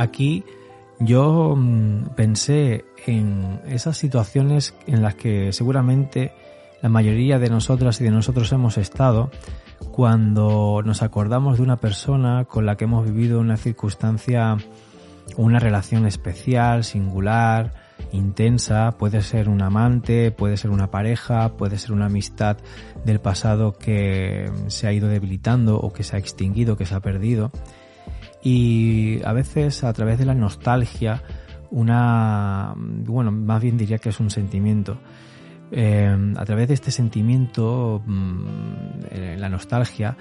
Aquí 0.02 0.44
yo 1.00 1.56
mm, 1.56 2.16
pensé 2.16 2.86
en 3.06 3.62
esas 3.68 3.98
situaciones 3.98 4.74
en 4.88 5.04
las 5.04 5.14
que 5.14 5.54
seguramente 5.54 6.34
la 6.82 6.90
mayoría 6.90 7.38
de 7.38 7.52
nosotras 7.52 8.02
y 8.02 8.06
de 8.06 8.10
nosotros 8.10 8.52
hemos 8.52 8.80
estado 8.80 9.30
cuando 9.92 10.82
nos 10.84 11.04
acordamos 11.04 11.58
de 11.58 11.64
una 11.64 11.78
persona 11.78 12.46
con 12.46 12.66
la 12.66 12.78
que 12.78 12.86
hemos 12.86 13.06
vivido 13.06 13.40
una 13.40 13.58
circunstancia, 13.58 14.58
una 15.38 15.60
relación 15.60 16.08
especial, 16.08 16.84
singular, 16.84 17.74
intensa, 18.12 18.98
puede 18.98 19.22
ser 19.22 19.50
un 19.50 19.62
amante, 19.62 20.32
puede 20.32 20.58
ser 20.58 20.72
una 20.72 20.90
pareja, 20.90 21.58
puede 21.58 21.78
ser 21.78 21.92
una 21.92 22.08
amistad 22.08 22.58
del 23.06 23.20
pasado 23.20 23.74
que 23.74 24.52
se 24.66 24.88
ha 24.88 24.94
ido 24.94 25.08
debilitando 25.08 25.78
o 25.78 25.94
que 25.94 26.02
se 26.04 26.16
ha 26.16 26.20
extinguido, 26.20 26.76
que 26.76 26.88
se 26.88 26.96
ha 26.96 27.02
perdido. 27.02 27.52
Y 28.44 29.20
a 29.24 29.34
veces 29.34 29.84
a 29.84 29.94
través 29.94 30.18
de 30.18 30.26
la 30.26 30.34
nostalgia, 30.34 31.22
una, 31.70 32.74
bueno, 32.76 33.32
más 33.32 33.62
bien 33.62 33.78
diría 33.78 33.98
que 33.98 34.10
es 34.10 34.20
un 34.20 34.30
sentimiento, 34.30 34.98
eh, 35.72 36.34
a 36.36 36.46
través 36.46 36.68
de 36.68 36.74
este 36.74 36.92
sentimiento, 36.92 38.02
mm, 38.06 39.38
la 39.38 39.50
nostalgia, 39.50 40.18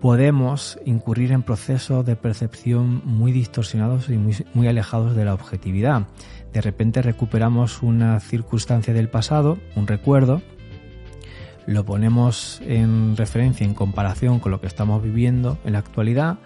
podemos 0.00 0.78
incurrir 0.84 1.32
en 1.32 1.42
procesos 1.42 2.04
de 2.04 2.16
percepción 2.16 3.02
muy 3.04 3.32
distorsionados 3.32 4.08
y 4.08 4.18
muy, 4.18 4.34
muy, 4.52 4.66
alejados 4.68 5.14
de 5.14 5.24
la 5.24 5.34
objetividad. 5.34 6.08
De 6.52 6.60
repente 6.60 7.02
recuperamos 7.02 7.82
una 7.82 8.18
circunstancia 8.20 8.92
del 8.92 9.08
pasado, 9.08 9.58
un 9.76 9.86
recuerdo, 9.86 10.42
lo 11.66 11.84
ponemos 11.84 12.60
en 12.64 13.16
referencia, 13.16 13.64
en 13.64 13.74
comparación 13.74 14.40
con 14.40 14.50
lo 14.50 14.60
que 14.60 14.66
estamos 14.66 15.02
viviendo 15.02 15.58
en 15.64 15.74
la 15.74 15.78
actualidad. 15.78 16.38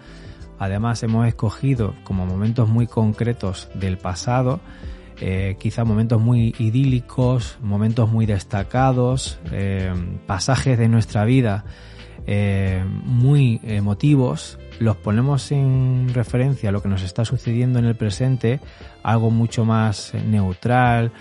Además 0.59 1.03
hemos 1.03 1.27
escogido 1.27 1.93
como 2.03 2.25
momentos 2.25 2.67
muy 2.67 2.87
concretos 2.87 3.69
del 3.75 3.97
pasado 3.97 4.59
eh, 5.19 5.55
quizá 5.57 5.83
momentos 5.83 6.21
muy 6.21 6.53
idílicos, 6.59 7.57
momentos 7.61 8.11
muy 8.11 8.27
destacados, 8.27 9.39
eh, 9.51 9.91
pasajes 10.27 10.77
de 10.77 10.89
nuestra 10.89 11.25
vida 11.25 11.65
eh, 12.27 12.83
muy 13.03 13.59
emotivos, 13.63 14.59
los 14.79 14.95
ponemos 14.97 15.51
en 15.51 16.13
referencia 16.13 16.69
a 16.69 16.71
lo 16.71 16.83
que 16.83 16.89
nos 16.89 17.01
está 17.01 17.25
sucediendo 17.25 17.79
en 17.79 17.85
el 17.85 17.95
presente, 17.95 18.59
algo 19.01 19.31
mucho 19.31 19.65
más 19.65 20.13
neutral, 20.13 21.11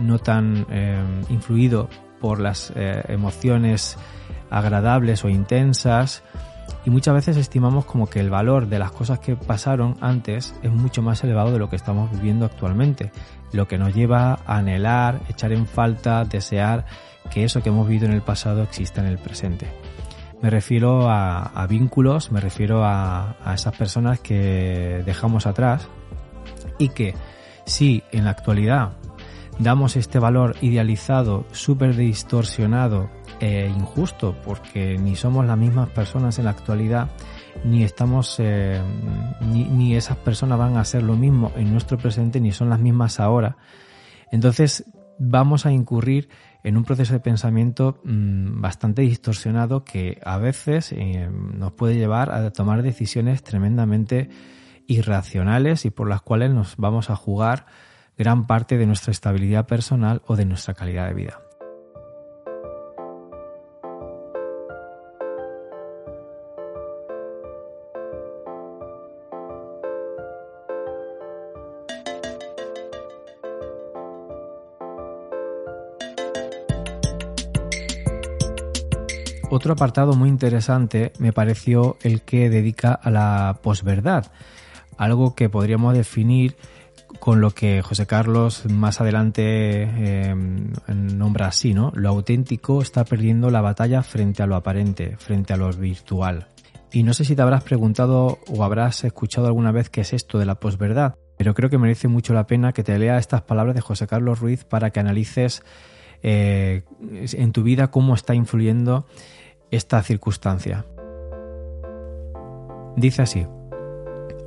no 0.00 0.18
tan 0.18 0.66
influido 1.30 1.88
por 2.20 2.40
las 2.40 2.72
emociones 3.06 3.96
agradables 4.50 5.24
o 5.24 5.28
intensas, 5.28 6.24
y 6.84 6.90
muchas 6.90 7.14
veces 7.14 7.36
estimamos 7.36 7.84
como 7.84 8.08
que 8.08 8.20
el 8.20 8.30
valor 8.30 8.66
de 8.66 8.78
las 8.78 8.90
cosas 8.90 9.18
que 9.20 9.36
pasaron 9.36 9.96
antes 10.00 10.54
es 10.62 10.70
mucho 10.70 11.02
más 11.02 11.22
elevado 11.22 11.52
de 11.52 11.58
lo 11.58 11.68
que 11.68 11.76
estamos 11.76 12.10
viviendo 12.10 12.44
actualmente, 12.44 13.12
lo 13.52 13.68
que 13.68 13.78
nos 13.78 13.94
lleva 13.94 14.40
a 14.46 14.56
anhelar, 14.56 15.20
echar 15.28 15.52
en 15.52 15.66
falta, 15.66 16.24
desear 16.24 16.84
que 17.30 17.44
eso 17.44 17.62
que 17.62 17.68
hemos 17.68 17.86
vivido 17.86 18.06
en 18.06 18.12
el 18.12 18.22
pasado 18.22 18.62
exista 18.62 19.00
en 19.00 19.06
el 19.06 19.18
presente. 19.18 19.68
Me 20.42 20.50
refiero 20.50 21.08
a, 21.08 21.66
vínculos, 21.68 22.32
me 22.32 22.40
refiero 22.40 22.84
a, 22.84 23.36
a 23.44 23.54
esas 23.54 23.76
personas 23.76 24.18
que 24.18 25.02
dejamos 25.06 25.46
atrás 25.46 25.88
y 26.78 26.88
que 26.88 27.14
si 27.64 28.02
en 28.10 28.24
la 28.24 28.32
actualidad 28.32 28.90
damos 29.60 29.94
este 29.96 30.18
valor 30.18 30.56
idealizado, 30.60 31.44
súper 31.52 31.94
distorsionado 31.94 33.08
e 33.42 33.66
injusto, 33.66 34.36
porque 34.44 34.96
ni 34.98 35.16
somos 35.16 35.44
las 35.44 35.58
mismas 35.58 35.88
personas 35.88 36.38
en 36.38 36.44
la 36.44 36.52
actualidad, 36.52 37.10
ni 37.64 37.82
estamos, 37.82 38.36
eh, 38.38 38.80
ni, 39.40 39.96
esas 39.96 40.16
personas 40.18 40.60
van 40.60 40.76
a 40.76 40.84
ser 40.84 41.02
lo 41.02 41.16
mismo 41.16 41.50
en 41.56 41.72
nuestro 41.72 41.98
presente, 41.98 42.40
ni 42.40 42.52
son 42.52 42.70
las 42.70 42.78
mismas 42.78 43.18
ahora. 43.18 43.56
Entonces 44.30 44.84
vamos 45.18 45.66
a 45.66 45.72
incurrir 45.72 46.28
en 46.62 46.76
un 46.76 46.84
proceso 46.84 47.14
de 47.14 47.18
pensamiento 47.18 48.00
mm, 48.04 48.60
bastante 48.60 49.02
distorsionado 49.02 49.82
que 49.82 50.20
a 50.24 50.38
veces 50.38 50.92
eh, 50.92 51.28
nos 51.28 51.72
puede 51.72 51.96
llevar 51.96 52.30
a 52.30 52.52
tomar 52.52 52.82
decisiones 52.82 53.42
tremendamente 53.42 54.30
irracionales 54.86 55.84
y 55.84 55.90
por 55.90 56.08
las 56.08 56.22
cuales 56.22 56.52
nos 56.52 56.76
vamos 56.76 57.10
a 57.10 57.16
jugar 57.16 57.66
gran 58.16 58.46
parte 58.46 58.78
de 58.78 58.86
nuestra 58.86 59.10
estabilidad 59.10 59.66
personal 59.66 60.22
o 60.28 60.36
de 60.36 60.44
nuestra 60.44 60.74
calidad 60.74 61.08
de 61.08 61.14
vida. 61.14 61.40
Otro 79.62 79.74
apartado 79.74 80.14
muy 80.14 80.28
interesante 80.28 81.12
me 81.20 81.32
pareció 81.32 81.96
el 82.02 82.22
que 82.22 82.50
dedica 82.50 82.94
a 82.94 83.10
la 83.12 83.60
posverdad, 83.62 84.26
algo 84.96 85.36
que 85.36 85.48
podríamos 85.48 85.94
definir 85.94 86.56
con 87.20 87.40
lo 87.40 87.52
que 87.52 87.80
José 87.80 88.08
Carlos 88.08 88.64
más 88.68 89.00
adelante 89.00 89.44
eh, 89.46 90.34
nombra 90.88 91.46
así, 91.46 91.74
¿no? 91.74 91.92
Lo 91.94 92.08
auténtico 92.08 92.82
está 92.82 93.04
perdiendo 93.04 93.50
la 93.50 93.60
batalla 93.60 94.02
frente 94.02 94.42
a 94.42 94.46
lo 94.46 94.56
aparente, 94.56 95.16
frente 95.16 95.52
a 95.52 95.56
lo 95.56 95.72
virtual. 95.72 96.48
Y 96.90 97.04
no 97.04 97.14
sé 97.14 97.24
si 97.24 97.36
te 97.36 97.42
habrás 97.42 97.62
preguntado 97.62 98.40
o 98.48 98.64
habrás 98.64 99.04
escuchado 99.04 99.46
alguna 99.46 99.70
vez 99.70 99.90
qué 99.90 100.00
es 100.00 100.12
esto 100.12 100.40
de 100.40 100.46
la 100.46 100.56
posverdad, 100.56 101.14
pero 101.38 101.54
creo 101.54 101.70
que 101.70 101.78
merece 101.78 102.08
mucho 102.08 102.34
la 102.34 102.48
pena 102.48 102.72
que 102.72 102.82
te 102.82 102.98
lea 102.98 103.16
estas 103.16 103.42
palabras 103.42 103.76
de 103.76 103.80
José 103.80 104.08
Carlos 104.08 104.40
Ruiz 104.40 104.64
para 104.64 104.90
que 104.90 104.98
analices 104.98 105.62
eh, 106.24 106.82
en 107.00 107.52
tu 107.52 107.62
vida 107.62 107.92
cómo 107.92 108.14
está 108.14 108.34
influyendo 108.34 109.06
esta 109.72 110.00
circunstancia. 110.02 110.84
Dice 112.96 113.22
así, 113.22 113.46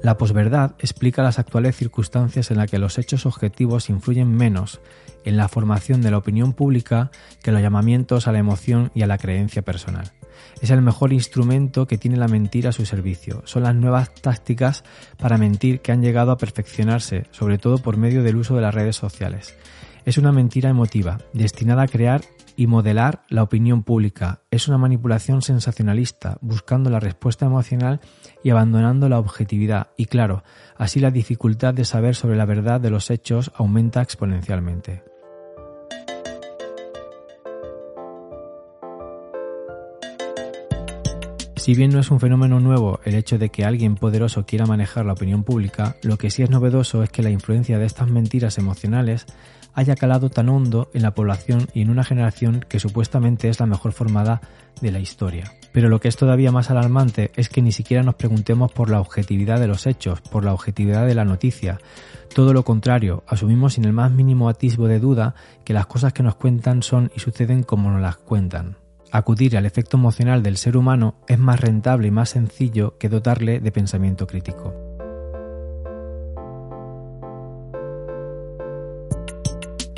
la 0.06 0.18
posverdad 0.18 0.76
explica 0.78 1.24
las 1.24 1.40
actuales 1.40 1.76
circunstancias 1.76 2.52
en 2.52 2.58
las 2.58 2.70
que 2.70 2.78
los 2.78 3.00
hechos 3.00 3.26
objetivos 3.26 3.90
influyen 3.90 4.32
menos 4.32 4.80
en 5.24 5.36
la 5.36 5.48
formación 5.48 6.02
de 6.02 6.12
la 6.12 6.20
opinión 6.20 6.54
pública 6.54 7.10
que 7.42 7.52
los 7.52 7.62
llamamientos 7.62 8.28
a 8.28 8.32
la 8.32 8.38
emoción 8.38 8.92
y 8.94 9.02
a 9.02 9.08
la 9.08 9.18
creencia 9.18 9.64
personal. 9.64 10.12
Es 10.62 10.70
el 10.70 10.84
mejor 10.84 11.12
instrumento 11.12 11.88
que 11.88 11.98
tiene 11.98 12.18
la 12.18 12.28
mentira 12.28 12.70
a 12.70 12.74
su 12.74 12.86
servicio. 12.86 13.42
Son 13.46 13.64
las 13.64 13.74
nuevas 13.74 14.14
tácticas 14.14 14.84
para 15.18 15.40
mentir 15.40 15.80
que 15.80 15.92
han 15.92 16.04
llegado 16.04 16.32
a 16.32 16.38
perfeccionarse, 16.38 17.26
sobre 17.32 17.58
todo 17.58 17.80
por 17.80 17.98
medio 17.98 18.22
del 18.22 18.36
uso 18.36 18.56
de 18.56 18.62
las 18.62 18.76
redes 18.76 18.96
sociales. 18.96 19.56
Es 20.06 20.20
una 20.20 20.32
mentira 20.32 20.70
emotiva, 20.70 21.18
destinada 21.34 21.82
a 21.82 21.88
crear 21.88 22.22
y 22.56 22.68
modelar 22.68 23.24
la 23.30 23.44
opinión 23.44 23.84
pública. 23.84 24.42
Es 24.52 24.68
una 24.68 24.78
manipulación 24.78 25.42
sensacionalista, 25.42 26.38
buscando 26.42 26.90
la 26.90 27.00
respuesta 27.00 27.46
emocional 27.46 28.02
y 28.44 28.50
abandonando 28.50 29.10
la 29.10 29.20
objetividad. 29.20 29.88
Y 29.98 30.06
claro, 30.06 30.44
así 30.78 31.00
la 31.00 31.12
dificultad 31.12 31.74
de 31.74 31.86
saber 31.86 32.16
sobre 32.16 32.38
la 32.38 32.46
verdad 32.46 32.82
de 32.82 32.90
los 32.90 33.10
hechos 33.10 33.52
aumenta 33.56 34.02
exponencialmente. 34.02 35.15
Si 41.66 41.74
bien 41.74 41.90
no 41.90 42.00
es 42.00 42.12
un 42.12 42.20
fenómeno 42.20 42.60
nuevo 42.60 43.00
el 43.06 43.16
hecho 43.16 43.40
de 43.40 43.50
que 43.50 43.66
alguien 43.66 43.96
poderoso 43.96 44.46
quiera 44.46 44.68
manejar 44.68 45.04
la 45.04 45.14
opinión 45.14 45.44
pública, 45.44 45.96
lo 46.04 46.16
que 46.16 46.30
sí 46.30 46.44
es 46.44 46.52
novedoso 46.52 47.02
es 47.02 47.10
que 47.10 47.24
la 47.24 47.32
influencia 47.32 47.80
de 47.80 47.88
estas 47.88 48.08
mentiras 48.08 48.60
emocionales 48.60 49.26
haya 49.74 49.96
calado 49.96 50.30
tan 50.30 50.48
hondo 50.50 50.92
en 50.94 51.02
la 51.02 51.16
población 51.16 51.68
y 51.74 51.82
en 51.82 51.90
una 51.90 52.04
generación 52.04 52.64
que 52.70 52.80
supuestamente 52.80 53.50
es 53.50 53.60
la 53.60 53.66
mejor 53.66 53.94
formada 53.94 54.42
de 54.80 54.92
la 54.92 55.00
historia. 55.00 55.54
Pero 55.72 55.90
lo 55.90 56.00
que 56.00 56.08
es 56.08 56.16
todavía 56.18 56.52
más 56.52 56.70
alarmante 56.70 57.32
es 57.36 57.50
que 57.50 57.64
ni 57.64 57.72
siquiera 57.72 58.04
nos 58.04 58.14
preguntemos 58.14 58.72
por 58.72 58.92
la 58.92 59.02
objetividad 59.02 59.60
de 59.60 59.66
los 59.66 59.88
hechos, 59.88 60.22
por 60.22 60.46
la 60.46 60.54
objetividad 60.54 61.08
de 61.08 61.16
la 61.16 61.26
noticia. 61.26 61.80
Todo 62.36 62.54
lo 62.54 62.64
contrario, 62.64 63.24
asumimos 63.26 63.74
sin 63.74 63.86
el 63.86 63.94
más 63.94 64.12
mínimo 64.12 64.50
atisbo 64.50 64.88
de 64.88 65.00
duda 65.00 65.34
que 65.64 65.74
las 65.74 65.88
cosas 65.88 66.14
que 66.14 66.22
nos 66.22 66.36
cuentan 66.36 66.84
son 66.84 67.12
y 67.16 67.22
suceden 67.22 67.64
como 67.64 67.90
nos 67.90 68.02
las 68.04 68.18
cuentan. 68.18 68.85
Acudir 69.16 69.56
al 69.56 69.66
efecto 69.66 69.96
emocional 69.96 70.44
del 70.44 70.58
ser 70.58 70.76
humano 70.76 71.16
es 71.30 71.40
más 71.40 71.62
rentable 71.62 72.10
y 72.10 72.12
más 72.12 72.32
sencillo 72.32 72.98
que 72.98 73.08
dotarle 73.08 73.62
de 73.62 73.72
pensamiento 73.72 74.28
crítico. 74.28 74.74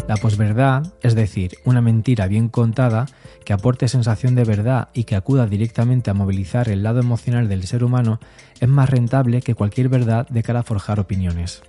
La 0.08 0.18
posverdad, 0.22 0.94
es 1.02 1.16
decir, 1.16 1.58
una 1.66 1.82
mentira 1.82 2.28
bien 2.28 2.48
contada 2.48 3.08
que 3.44 3.54
aporte 3.54 3.88
sensación 3.88 4.36
de 4.36 4.44
verdad 4.44 4.90
y 4.94 5.06
que 5.06 5.16
acuda 5.16 5.48
directamente 5.48 6.12
a 6.12 6.14
movilizar 6.14 6.70
el 6.70 6.84
lado 6.84 7.00
emocional 7.00 7.50
del 7.50 7.64
ser 7.64 7.84
humano, 7.84 8.20
es 8.60 8.70
más 8.70 8.88
rentable 8.88 9.42
que 9.42 9.56
cualquier 9.56 9.90
verdad 9.90 10.28
de 10.28 10.44
cara 10.44 10.60
a 10.60 10.64
forjar 10.64 11.00
opiniones. 11.00 11.64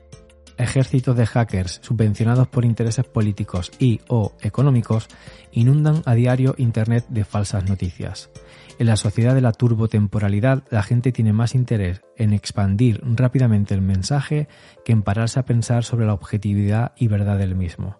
Ejércitos 0.58 1.16
de 1.16 1.26
hackers 1.26 1.80
subvencionados 1.82 2.48
por 2.48 2.64
intereses 2.64 3.04
políticos 3.06 3.70
y 3.78 4.00
o 4.08 4.32
económicos 4.42 5.08
inundan 5.52 6.02
a 6.04 6.14
diario 6.14 6.54
Internet 6.58 7.06
de 7.08 7.24
falsas 7.24 7.68
noticias. 7.68 8.30
En 8.78 8.86
la 8.86 8.96
sociedad 8.96 9.34
de 9.34 9.40
la 9.40 9.52
turbotemporalidad, 9.52 10.64
la 10.70 10.82
gente 10.82 11.12
tiene 11.12 11.32
más 11.32 11.54
interés 11.54 12.02
en 12.16 12.32
expandir 12.32 13.00
rápidamente 13.02 13.74
el 13.74 13.80
mensaje 13.80 14.48
que 14.84 14.92
en 14.92 15.02
pararse 15.02 15.40
a 15.40 15.44
pensar 15.44 15.84
sobre 15.84 16.06
la 16.06 16.14
objetividad 16.14 16.92
y 16.96 17.08
verdad 17.08 17.38
del 17.38 17.54
mismo 17.54 17.96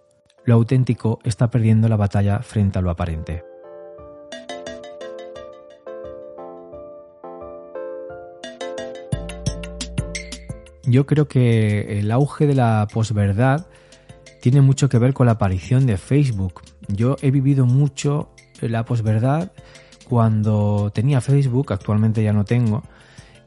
lo 0.49 0.55
auténtico 0.55 1.19
está 1.23 1.51
perdiendo 1.51 1.87
la 1.89 1.95
batalla 1.95 2.39
frente 2.39 2.79
a 2.79 2.81
lo 2.81 2.89
aparente. 2.89 3.48
Yo 10.89 11.05
creo 11.05 11.27
que 11.27 11.99
el 11.99 12.11
auge 12.11 12.47
de 12.47 12.55
la 12.55 12.87
posverdad 12.91 13.67
tiene 14.41 14.61
mucho 14.61 14.89
que 14.89 14.97
ver 14.97 15.13
con 15.13 15.27
la 15.27 15.33
aparición 15.33 15.85
de 15.85 15.97
Facebook. 15.97 16.61
Yo 16.87 17.15
he 17.21 17.29
vivido 17.29 17.67
mucho 17.67 18.31
la 18.59 18.85
posverdad 18.85 19.51
cuando 20.07 20.91
tenía 20.91 21.21
Facebook, 21.21 21.71
actualmente 21.71 22.23
ya 22.23 22.33
no 22.33 22.43
tengo, 22.43 22.81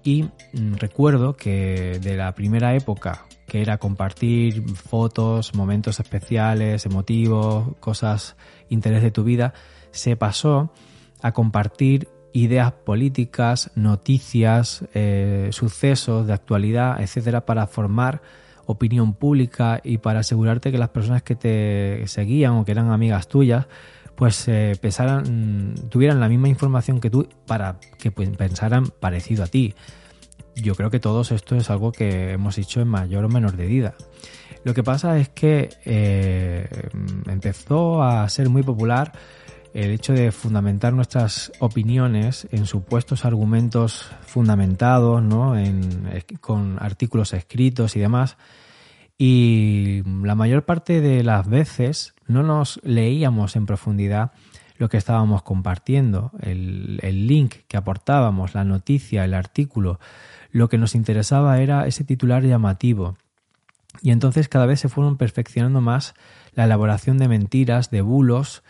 y 0.04 0.22
mm, 0.22 0.74
recuerdo 0.78 1.36
que 1.36 1.98
de 2.00 2.16
la 2.16 2.32
primera 2.32 2.76
época 2.76 3.26
que 3.48 3.60
era 3.60 3.78
compartir 3.78 4.62
fotos, 4.76 5.54
momentos 5.56 5.98
especiales, 5.98 6.86
emotivos, 6.86 7.76
cosas, 7.80 8.36
interés 8.68 9.02
de 9.02 9.10
tu 9.10 9.24
vida, 9.24 9.52
se 9.90 10.16
pasó 10.16 10.72
a 11.20 11.32
compartir 11.32 12.08
ideas 12.32 12.72
políticas, 12.72 13.70
noticias, 13.74 14.84
eh, 14.94 15.48
sucesos 15.52 16.26
de 16.26 16.32
actualidad, 16.32 17.00
etcétera, 17.00 17.44
para 17.46 17.66
formar 17.66 18.22
opinión 18.66 19.14
pública 19.14 19.80
y 19.82 19.98
para 19.98 20.20
asegurarte 20.20 20.70
que 20.70 20.78
las 20.78 20.90
personas 20.90 21.22
que 21.22 21.34
te 21.34 22.04
seguían 22.06 22.52
o 22.52 22.64
que 22.64 22.72
eran 22.72 22.90
amigas 22.90 23.28
tuyas, 23.28 23.66
pues 24.14 24.46
eh, 24.48 24.76
pensaran, 24.80 25.74
tuvieran 25.88 26.20
la 26.20 26.28
misma 26.28 26.48
información 26.48 27.00
que 27.00 27.10
tú 27.10 27.28
para 27.46 27.78
que 27.98 28.10
pues, 28.10 28.28
pensaran 28.36 28.86
parecido 28.86 29.44
a 29.44 29.46
ti 29.46 29.74
yo 30.54 30.74
creo 30.74 30.90
que 30.90 31.00
todos 31.00 31.32
esto 31.32 31.56
es 31.56 31.70
algo 31.70 31.92
que 31.92 32.32
hemos 32.32 32.58
hecho 32.58 32.80
en 32.80 32.88
mayor 32.88 33.24
o 33.24 33.28
menor 33.28 33.56
medida. 33.56 33.94
Lo 34.64 34.74
que 34.74 34.82
pasa 34.82 35.18
es 35.18 35.28
que 35.28 35.70
eh, 35.84 36.68
empezó 37.26 38.02
a 38.02 38.28
ser 38.28 38.48
muy 38.48 38.62
popular 38.62 39.12
el 39.74 39.90
hecho 39.90 40.12
de 40.12 40.32
fundamentar 40.32 40.92
nuestras 40.92 41.52
opiniones 41.58 42.46
en 42.50 42.66
supuestos 42.66 43.24
argumentos 43.24 44.10
fundamentados, 44.26 45.22
¿no? 45.22 45.54
con 46.40 46.76
artículos 46.80 47.32
escritos 47.32 47.96
y 47.96 48.00
demás. 48.00 48.36
Y 49.16 50.02
la 50.22 50.34
mayor 50.34 50.64
parte 50.64 51.00
de 51.00 51.22
las 51.22 51.48
veces 51.48 52.14
no 52.26 52.42
nos 52.42 52.80
leíamos 52.82 53.56
en 53.56 53.66
profundidad 53.66 54.32
lo 54.76 54.88
que 54.88 54.96
estábamos 54.96 55.42
compartiendo, 55.42 56.32
el, 56.40 56.98
el 57.02 57.26
link 57.26 57.54
que 57.68 57.76
aportábamos, 57.76 58.54
la 58.54 58.64
noticia, 58.64 59.24
el 59.24 59.32
artículo. 59.32 60.00
Lo 60.50 60.68
que 60.68 60.76
nos 60.76 60.94
interesaba 60.94 61.60
era 61.60 61.86
ese 61.86 62.04
titular 62.04 62.42
llamativo. 62.42 63.16
Y 64.00 64.10
entonces 64.10 64.48
cada 64.48 64.66
vez 64.66 64.80
se 64.80 64.88
fueron 64.88 65.16
perfeccionando 65.16 65.80
más 65.80 66.14
la 66.54 66.64
elaboración 66.64 67.18
de 67.18 67.28
mentiras, 67.28 67.90
de 67.90 68.00
bulos, 68.00 68.62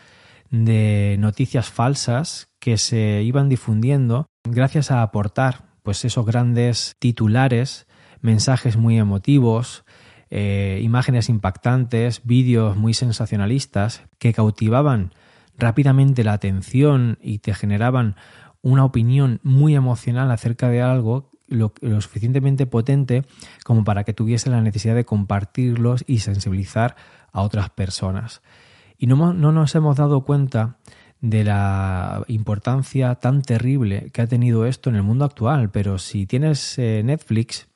de 0.53 1.15
noticias 1.17 1.71
falsas 1.71 2.47
que 2.59 2.77
se 2.77 3.23
iban 3.23 3.49
difundiendo 3.49 4.27
gracias 4.43 4.91
a 4.91 5.01
aportar 5.01 5.65
pues 5.81 6.05
esos 6.05 6.27
grandes 6.27 6.95
titulares, 6.99 7.87
mensajes 8.21 8.77
muy 8.77 8.99
emotivos, 8.99 9.83
eh, 10.29 10.79
imágenes 10.83 11.27
impactantes, 11.27 12.21
vídeos 12.23 12.77
muy 12.77 12.93
sensacionalistas 12.93 14.03
que 14.19 14.31
cautivaban 14.31 15.15
rápidamente 15.57 16.23
la 16.23 16.33
atención 16.33 17.17
y 17.19 17.39
te 17.39 17.55
generaban 17.55 18.15
una 18.61 18.85
opinión 18.85 19.39
muy 19.41 19.75
emocional 19.75 20.29
acerca 20.29 20.69
de 20.69 20.83
algo 20.83 21.31
lo, 21.47 21.73
suficientemente 21.99 22.67
potente 22.67 23.25
como 23.63 23.83
para 23.83 24.03
que 24.03 24.13
tuviese 24.13 24.51
la 24.51 24.61
necesidad 24.61 24.93
de 24.93 25.05
compartirlos 25.05 26.03
y 26.05 26.19
sensibilizar 26.19 26.95
a 27.31 27.41
otras 27.41 27.71
personas. 27.71 28.43
Y 28.97 29.07
no, 29.07 29.33
nos 29.33 29.75
hemos 29.75 29.97
dado 29.97 30.21
cuenta 30.23 30.77
de 31.21 31.43
la 31.43 32.23
importancia 32.27 33.15
tan 33.15 33.41
terrible 33.41 34.09
que 34.11 34.21
ha 34.21 34.27
tenido 34.27 34.65
esto 34.65 34.89
en 34.89 34.97
el 34.97 35.03
mundo 35.03 35.25
actual, 35.25 35.71
pero 35.71 35.97
si 35.97 36.25
tienes 36.25 36.77
eh, 36.77 37.01
Netflix, 37.03 37.67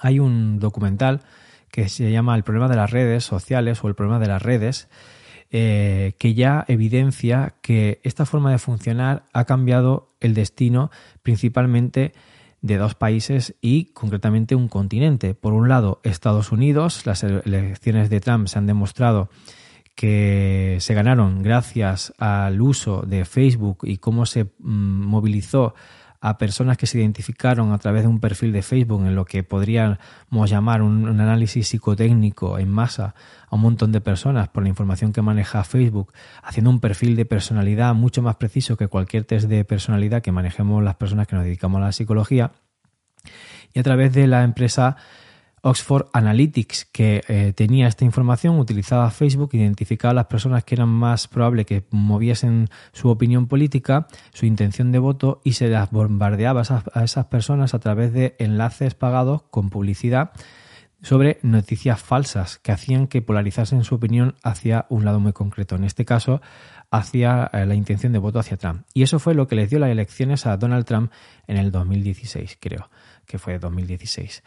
hay 0.00 0.18
un 0.18 0.58
documental 0.58 1.22
que 1.70 1.88
se 1.88 2.10
llama 2.10 2.34
El 2.34 2.42
problema 2.42 2.68
de 2.68 2.76
las 2.76 2.90
redes 2.90 3.24
sociales 3.24 3.82
o 3.84 3.88
el 3.88 3.94
problema 3.94 4.18
de 4.18 4.28
las 4.28 4.42
redes, 4.42 4.88
eh, 5.50 6.14
que 6.18 6.34
ya 6.34 6.64
evidencia 6.66 7.54
que 7.60 8.00
esta 8.02 8.26
forma 8.26 8.50
de 8.50 8.58
funcionar 8.58 9.24
ha 9.32 9.44
cambiado 9.44 10.16
el 10.20 10.34
destino 10.34 10.90
principalmente 11.22 12.14
de 12.62 12.76
dos 12.78 12.94
países 12.94 13.54
y 13.60 13.86
concretamente 13.92 14.54
un 14.54 14.68
continente. 14.68 15.34
Por 15.34 15.52
un 15.52 15.68
lado, 15.68 16.00
Estados 16.02 16.50
Unidos, 16.50 17.06
las 17.06 17.22
elecciones 17.22 18.10
de 18.10 18.20
Trump 18.20 18.48
se 18.48 18.58
han 18.58 18.66
demostrado 18.66 19.28
que 19.96 20.76
se 20.80 20.94
ganaron 20.94 21.42
gracias 21.42 22.12
al 22.18 22.60
uso 22.60 23.02
de 23.02 23.24
Facebook 23.24 23.78
y 23.82 23.96
cómo 23.96 24.26
se 24.26 24.44
mm, 24.44 25.06
movilizó 25.06 25.74
a 26.20 26.38
personas 26.38 26.76
que 26.76 26.86
se 26.86 26.98
identificaron 26.98 27.72
a 27.72 27.78
través 27.78 28.02
de 28.02 28.08
un 28.08 28.20
perfil 28.20 28.52
de 28.52 28.62
Facebook 28.62 29.04
en 29.06 29.14
lo 29.14 29.24
que 29.24 29.42
podríamos 29.42 30.50
llamar 30.50 30.82
un, 30.82 31.08
análisis 31.08 31.68
psicotécnico 31.68 32.58
en 32.58 32.68
masa 32.68 33.14
a 33.48 33.54
un 33.54 33.62
montón 33.62 33.90
de 33.92 34.00
personas 34.00 34.48
por 34.48 34.62
la 34.62 34.68
información 34.68 35.12
que 35.12 35.22
maneja 35.22 35.64
Facebook, 35.64 36.12
haciendo 36.42 36.70
un 36.70 36.80
perfil 36.80 37.16
de 37.16 37.24
personalidad 37.24 37.94
mucho 37.94 38.22
más 38.22 38.36
preciso 38.36 38.76
que 38.76 38.88
cualquier 38.88 39.24
test 39.24 39.48
de 39.48 39.64
personalidad 39.64 40.22
que 40.22 40.32
manejemos 40.32 40.82
las 40.82 40.96
personas 40.96 41.26
que 41.26 41.36
nos 41.36 41.44
dedicamos 41.44 41.80
a 41.80 41.86
la 41.86 41.92
psicología. 41.92 42.52
Y 43.72 43.78
a 43.78 43.82
través 43.82 44.12
de 44.12 44.26
la 44.26 44.42
empresa 44.42 44.96
Oxford 45.66 46.06
Analytics, 46.12 46.84
que 46.92 47.24
eh, 47.26 47.52
tenía 47.52 47.88
esta 47.88 48.04
información, 48.04 48.60
utilizaba 48.60 49.10
Facebook, 49.10 49.50
identificaba 49.52 50.12
a 50.12 50.14
las 50.14 50.26
personas 50.26 50.62
que 50.62 50.76
eran 50.76 50.88
más 50.88 51.26
probable 51.26 51.64
que 51.64 51.84
moviesen 51.90 52.68
su 52.92 53.08
opinión 53.08 53.48
política, 53.48 54.06
su 54.32 54.46
intención 54.46 54.92
de 54.92 55.00
voto 55.00 55.40
y 55.42 55.54
se 55.54 55.66
las 55.66 55.90
bombardeaba 55.90 56.62
a 56.94 57.02
esas 57.04 57.26
personas 57.26 57.74
a 57.74 57.80
través 57.80 58.12
de 58.12 58.36
enlaces 58.38 58.94
pagados 58.94 59.42
con 59.50 59.68
publicidad 59.68 60.30
sobre 61.02 61.38
noticias 61.42 62.00
falsas 62.00 62.58
que 62.58 62.72
hacían 62.72 63.08
que 63.08 63.20
polarizasen 63.20 63.82
su 63.82 63.96
opinión 63.96 64.36
hacia 64.44 64.86
un 64.88 65.04
lado 65.04 65.18
muy 65.18 65.32
concreto, 65.32 65.74
en 65.74 65.82
este 65.82 66.04
caso 66.04 66.40
hacia 66.92 67.50
eh, 67.52 67.66
la 67.66 67.74
intención 67.74 68.12
de 68.12 68.20
voto 68.20 68.38
hacia 68.38 68.56
Trump. 68.56 68.84
Y 68.94 69.02
eso 69.02 69.18
fue 69.18 69.34
lo 69.34 69.48
que 69.48 69.56
les 69.56 69.68
dio 69.68 69.80
las 69.80 69.90
elecciones 69.90 70.46
a 70.46 70.56
Donald 70.56 70.86
Trump 70.86 71.10
en 71.48 71.56
el 71.56 71.72
2016, 71.72 72.56
creo 72.60 72.88
que 73.26 73.38
fue 73.38 73.58
2016. 73.58 74.42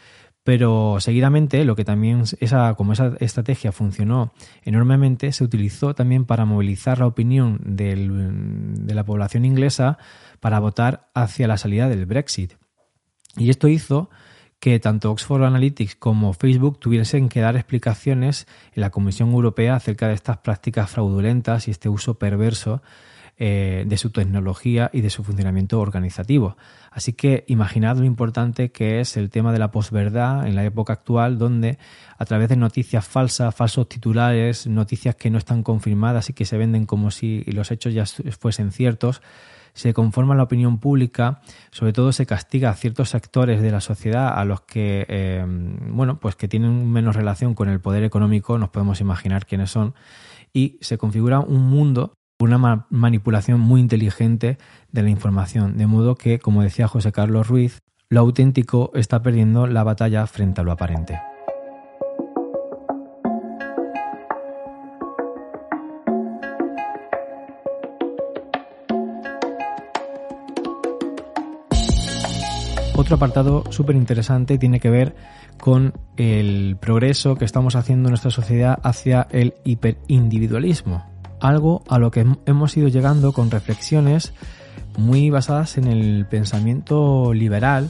Pero 0.50 0.98
seguidamente, 1.00 1.64
lo 1.64 1.76
que 1.76 1.86
también 1.86 2.24
esa, 2.40 2.74
como 2.74 2.94
esa 2.94 3.14
estrategia 3.20 3.72
funcionó 3.72 4.34
enormemente, 4.64 5.32
se 5.32 5.44
utilizó 5.44 5.94
también 5.94 6.26
para 6.26 6.44
movilizar 6.44 6.98
la 6.98 7.06
opinión 7.06 7.60
de 7.64 8.96
la 8.96 9.06
población 9.06 9.46
inglesa 9.46 10.00
para 10.40 10.60
votar 10.60 11.12
hacia 11.14 11.48
la 11.48 11.58
salida 11.58 11.88
del 11.88 12.08
Brexit. 12.08 12.54
Y 13.38 13.52
esto 13.52 13.68
hizo 13.68 14.10
que 14.60 14.80
tanto 14.80 15.12
Oxford 15.12 15.44
Analytics 15.44 15.94
como 15.94 16.34
Facebook 16.34 16.80
tuviesen 16.80 17.30
que 17.30 17.42
dar 17.42 17.56
explicaciones 17.56 18.48
en 18.74 18.82
la 18.82 18.90
Comisión 18.90 19.30
Europea 19.30 19.76
acerca 19.76 20.08
de 20.08 20.16
estas 20.16 20.38
prácticas 20.38 20.90
fraudulentas 20.90 21.68
y 21.68 21.72
este 21.72 21.90
uso 21.90 22.18
perverso 22.18 22.82
eh, 23.42 23.86
de 23.88 23.96
su 23.96 24.10
tecnología 24.10 24.90
y 24.92 25.00
de 25.00 25.10
su 25.10 25.24
funcionamiento 25.24 25.80
organizativo. 25.80 26.58
Así 26.92 27.14
que 27.14 27.46
imaginad 27.48 27.96
lo 27.96 28.04
importante 28.04 28.74
que 28.74 29.00
es 29.00 29.16
el 29.16 29.30
tema 29.30 29.54
de 29.54 29.60
la 29.60 29.72
posverdad 29.72 30.46
en 30.46 30.56
la 30.56 30.66
época 30.66 30.92
actual, 30.92 31.38
donde 31.38 31.78
a 32.18 32.26
través 32.26 32.50
de 32.50 32.58
noticias 32.58 33.08
falsas, 33.08 33.56
falsos 33.56 33.88
titulares, 33.88 34.68
noticias 34.68 35.16
que 35.16 35.30
no 35.30 35.38
están 35.38 35.64
confirmadas 35.64 36.30
y 36.30 36.34
que 36.34 36.44
se 36.44 36.58
venden 36.58 36.86
como 36.86 37.12
si 37.12 37.46
los 37.46 37.72
hechos 37.72 37.94
ya 37.94 38.04
fuesen 38.38 38.74
ciertos, 38.74 39.22
se 39.72 39.94
conforma 39.94 40.36
la 40.36 40.44
opinión 40.44 40.80
pública, 40.80 41.40
sobre 41.72 41.94
todo 41.94 42.12
se 42.12 42.26
castiga 42.26 42.70
a 42.70 42.76
ciertos 42.76 43.12
sectores 43.12 43.62
de 43.62 43.72
la 43.72 43.80
sociedad 43.80 44.38
a 44.38 44.44
los 44.44 44.60
que, 44.62 45.06
eh, 45.08 45.46
bueno, 45.48 46.20
pues 46.20 46.36
que 46.36 46.50
tienen 46.50 46.92
menos 46.92 47.16
relación 47.16 47.54
con 47.54 47.70
el 47.70 47.80
poder 47.80 48.04
económico, 48.04 48.58
nos 48.58 48.68
podemos 48.68 49.00
imaginar 49.00 49.46
quiénes 49.46 49.72
son, 49.72 49.94
y 50.52 50.78
se 50.82 50.98
configura 50.98 51.40
un 51.40 51.70
mundo 51.70 52.19
una 52.40 52.86
manipulación 52.90 53.60
muy 53.60 53.82
inteligente 53.82 54.58
de 54.94 55.04
la 55.04 55.10
información, 55.10 55.78
de 55.78 55.88
modo 55.88 56.16
que, 56.16 56.40
como 56.40 56.64
decía 56.64 56.88
José 56.88 57.12
Carlos 57.12 57.50
Ruiz, 57.50 57.82
lo 58.08 58.22
auténtico 58.22 58.92
está 58.96 59.22
perdiendo 59.22 59.68
la 59.68 59.84
batalla 59.84 60.26
frente 60.26 60.62
a 60.62 60.64
lo 60.64 60.72
aparente. 60.72 61.20
Otro 72.96 73.16
apartado 73.16 73.64
súper 73.70 73.96
interesante 73.96 74.58
tiene 74.58 74.80
que 74.80 74.90
ver 74.90 75.16
con 75.60 75.94
el 76.16 76.78
progreso 76.80 77.36
que 77.36 77.46
estamos 77.46 77.76
haciendo 77.76 78.08
en 78.08 78.12
nuestra 78.12 78.32
sociedad 78.32 78.80
hacia 78.84 79.28
el 79.32 79.56
hiperindividualismo 79.66 81.19
algo 81.42 81.84
a 81.88 82.00
lo 82.00 82.12
que 82.12 82.26
hemos 82.46 82.76
ido 82.78 82.88
llegando 82.88 83.34
con 83.34 83.52
reflexiones 83.52 84.34
muy 84.98 85.30
basadas 85.30 85.78
en 85.78 85.88
el 85.88 86.26
pensamiento 86.26 87.34
liberal 87.34 87.90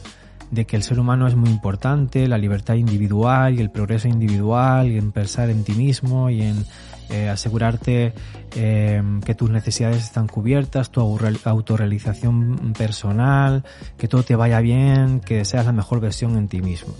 de 0.52 0.66
que 0.66 0.76
el 0.76 0.84
ser 0.84 1.00
humano 1.00 1.28
es 1.28 1.36
muy 1.36 1.50
importante, 1.50 2.28
la 2.28 2.38
libertad 2.38 2.76
individual 2.76 3.56
y 3.56 3.62
el 3.62 3.70
progreso 3.70 4.08
individual 4.08 4.88
y 4.92 4.98
en 4.98 5.12
pensar 5.12 5.50
en 5.50 5.64
ti 5.64 5.74
mismo 5.74 6.30
y 6.30 6.42
en 6.42 6.66
eh, 7.10 7.30
asegurarte 7.30 8.14
eh, 8.56 9.02
que 9.26 9.36
tus 9.36 9.50
necesidades 9.50 10.04
están 10.04 10.28
cubiertas, 10.28 10.92
tu 10.92 11.02
autorrealización 11.02 12.74
personal, 12.78 13.64
que 13.98 14.08
todo 14.08 14.24
te 14.24 14.36
vaya 14.36 14.60
bien, 14.60 15.20
que 15.20 15.46
seas 15.46 15.66
la 15.66 15.72
mejor 15.72 16.00
versión 16.00 16.34
de 16.36 16.48
ti 16.48 16.62
mismo 16.62 16.94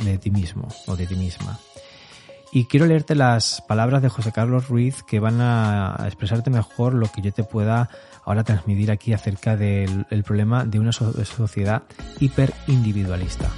o 0.88 0.96
de 0.96 1.06
ti 1.08 1.16
misma. 1.16 1.60
Y 2.52 2.66
quiero 2.66 2.88
leerte 2.88 3.14
las 3.14 3.62
palabras 3.62 4.02
de 4.02 4.10
José 4.10 4.32
Carlos 4.32 4.70
Ruiz 4.70 5.04
que 5.04 5.20
van 5.20 5.40
a 5.40 5.96
expresarte 6.06 6.50
mejor 6.50 6.96
lo 6.96 7.08
que 7.12 7.22
yo 7.22 7.32
te 7.32 7.44
pueda 7.44 7.90
ahora 8.26 8.44
transmitir 8.44 8.90
aquí 8.90 9.14
acerca 9.14 9.56
del 9.56 10.24
problema 10.26 10.66
de 10.66 10.80
una 10.80 10.92
sociedad 10.92 11.84
hiperindividualista. 12.20 13.52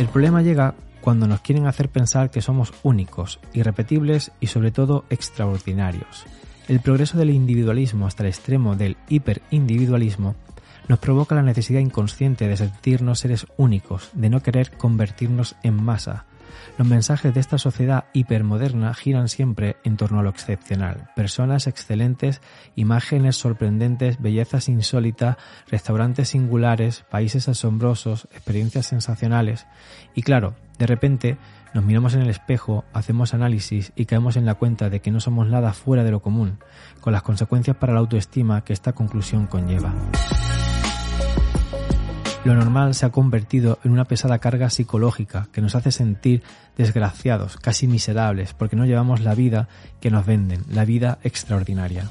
El 0.00 0.08
problema 0.08 0.42
llega 0.42 0.74
cuando 1.00 1.28
nos 1.28 1.40
quieren 1.40 1.66
hacer 1.66 1.90
pensar 1.90 2.30
que 2.30 2.42
somos 2.42 2.74
únicos, 2.82 3.38
irrepetibles 3.52 4.32
y 4.40 4.48
sobre 4.48 4.72
todo 4.72 5.04
extraordinarios. 5.10 6.26
El 6.66 6.80
progreso 6.80 7.16
del 7.18 7.30
individualismo 7.30 8.08
hasta 8.08 8.24
el 8.24 8.30
extremo 8.30 8.74
del 8.74 8.96
hiperindividualismo 9.08 10.34
nos 10.88 10.98
provoca 10.98 11.34
la 11.34 11.42
necesidad 11.42 11.80
inconsciente 11.80 12.48
de 12.48 12.56
sentirnos 12.56 13.20
seres 13.20 13.46
únicos, 13.56 14.10
de 14.14 14.30
no 14.30 14.42
querer 14.42 14.70
convertirnos 14.76 15.56
en 15.62 15.82
masa, 15.82 16.26
Los 16.78 16.86
mensajes 16.86 17.32
de 17.32 17.40
esta 17.40 17.58
sociedad 17.58 18.04
hipermoderna 18.12 18.92
giran 18.94 19.28
siempre 19.28 19.76
en 19.84 19.96
torno 19.96 20.20
a 20.20 20.22
lo 20.22 20.30
excepcional. 20.30 21.10
Personas 21.16 21.66
excelentes, 21.66 22.42
imágenes 22.74 23.36
sorprendentes, 23.36 24.20
bellezas 24.20 24.68
insólitas, 24.68 25.36
restaurantes 25.68 26.30
singulares, 26.30 27.04
países 27.10 27.48
asombrosos, 27.48 28.28
experiencias 28.32 28.86
sensacionales. 28.86 29.66
Y 30.14 30.22
claro, 30.22 30.54
de 30.78 30.86
repente 30.86 31.38
nos 31.72 31.84
miramos 31.84 32.14
en 32.14 32.22
el 32.22 32.30
espejo, 32.30 32.84
hacemos 32.92 33.34
análisis 33.34 33.92
y 33.96 34.06
caemos 34.06 34.36
en 34.36 34.46
la 34.46 34.54
cuenta 34.54 34.90
de 34.90 35.00
que 35.00 35.10
no 35.10 35.20
somos 35.20 35.46
nada 35.48 35.72
fuera 35.72 36.04
de 36.04 36.10
lo 36.10 36.20
común, 36.20 36.58
con 37.00 37.12
las 37.12 37.22
consecuencias 37.22 37.76
para 37.76 37.94
la 37.94 38.00
autoestima 38.00 38.64
que 38.64 38.72
esta 38.72 38.92
conclusión 38.92 39.46
conlleva. 39.46 39.94
Lo 42.46 42.54
normal 42.54 42.94
se 42.94 43.04
ha 43.04 43.10
convertido 43.10 43.80
en 43.82 43.90
una 43.90 44.04
pesada 44.04 44.38
carga 44.38 44.70
psicológica 44.70 45.48
que 45.50 45.60
nos 45.60 45.74
hace 45.74 45.90
sentir 45.90 46.44
desgraciados, 46.78 47.56
casi 47.56 47.88
miserables, 47.88 48.54
porque 48.54 48.76
no 48.76 48.86
llevamos 48.86 49.20
la 49.20 49.34
vida 49.34 49.66
que 49.98 50.12
nos 50.12 50.24
venden, 50.24 50.62
la 50.70 50.84
vida 50.84 51.18
extraordinaria. 51.24 52.08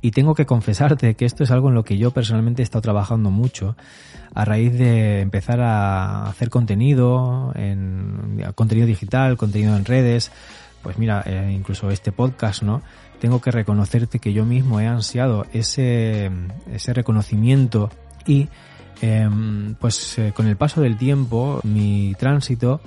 Y 0.00 0.12
tengo 0.12 0.36
que 0.36 0.46
confesarte 0.46 1.16
que 1.16 1.24
esto 1.24 1.42
es 1.42 1.50
algo 1.50 1.70
en 1.70 1.74
lo 1.74 1.82
que 1.82 1.98
yo 1.98 2.12
personalmente 2.12 2.62
he 2.62 2.64
estado 2.64 2.82
trabajando 2.82 3.32
mucho 3.32 3.74
a 4.32 4.44
raíz 4.44 4.72
de 4.72 5.22
empezar 5.22 5.60
a 5.60 6.28
hacer 6.28 6.50
contenido, 6.50 7.52
en 7.56 8.44
contenido 8.54 8.86
digital, 8.86 9.36
contenido 9.36 9.76
en 9.76 9.84
redes, 9.84 10.30
pues 10.84 10.98
mira, 10.98 11.24
eh, 11.26 11.52
incluso 11.52 11.90
este 11.90 12.12
podcast, 12.12 12.62
¿no? 12.62 12.80
Tengo 13.20 13.40
que 13.42 13.50
reconocerte 13.50 14.18
que 14.18 14.32
yo 14.32 14.46
mismo 14.46 14.80
he 14.80 14.86
ansiado 14.86 15.44
ese, 15.52 16.30
ese 16.72 16.94
reconocimiento 16.94 17.90
y 18.26 18.48
em, 19.02 19.74
pues 19.74 20.18
eh, 20.18 20.32
con 20.34 20.46
el 20.46 20.56
paso 20.56 20.80
del 20.80 20.96
tiempo 20.96 21.60
mi 21.62 22.14
tránsito 22.18 22.80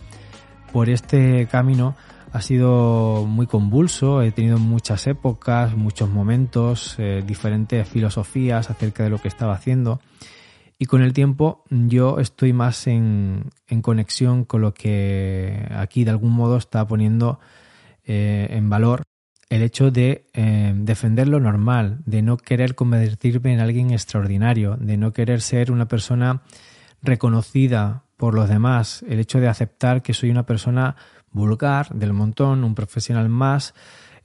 por 0.72 0.90
este 0.90 1.48
camino 1.48 1.96
ha 2.32 2.42
sido 2.42 3.26
muy 3.28 3.46
convulso, 3.46 4.24
he 4.24 4.32
tenido 4.32 4.58
muchas 4.58 5.06
épocas, 5.06 5.78
muchos 5.78 6.10
momentos, 6.10 6.96
eh, 6.98 7.24
diferentes 7.24 7.88
filosofías 7.88 8.72
acerca 8.72 9.04
de 9.04 9.12
lo 9.12 9.20
que 9.20 9.28
estaba 9.28 9.54
haciendo 9.54 10.02
y 10.80 10.88
con 10.88 11.04
el 11.04 11.14
tiempo 11.14 11.64
yo 11.70 12.18
estoy 12.18 12.54
más 12.54 12.88
en, 12.88 13.52
en 13.68 13.84
conexión 13.84 14.46
con 14.46 14.62
lo 14.62 14.74
que 14.74 15.68
aquí 15.76 16.04
de 16.06 16.10
algún 16.10 16.32
modo 16.32 16.58
está 16.58 16.88
poniendo 16.88 17.40
eh, 18.04 18.48
en 18.50 18.68
valor 18.68 19.04
el 19.50 19.62
hecho 19.62 19.92
de 19.92 20.26
eh, 20.34 20.74
defender 20.76 21.28
lo 21.28 21.40
normal, 21.40 22.00
de 22.06 22.22
no 22.22 22.38
querer 22.38 22.76
convertirme 22.76 23.54
en 23.54 23.60
alguien 23.60 23.92
extraordinario, 23.92 24.78
de 24.80 24.98
no 24.98 25.14
querer 25.14 25.42
ser 25.42 25.72
una 25.72 25.88
persona 25.88 26.42
reconocida 27.02 28.04
por 28.18 28.34
los 28.34 28.50
demás, 28.50 29.04
el 29.08 29.20
hecho 29.20 29.40
de 29.40 29.48
aceptar 29.48 30.02
que 30.02 30.14
soy 30.14 30.30
una 30.30 30.46
persona 30.46 30.96
vulgar 31.32 31.90
del 31.90 32.14
montón, 32.14 32.64
un 32.64 32.76
profesional 32.76 33.28
más, 33.30 33.74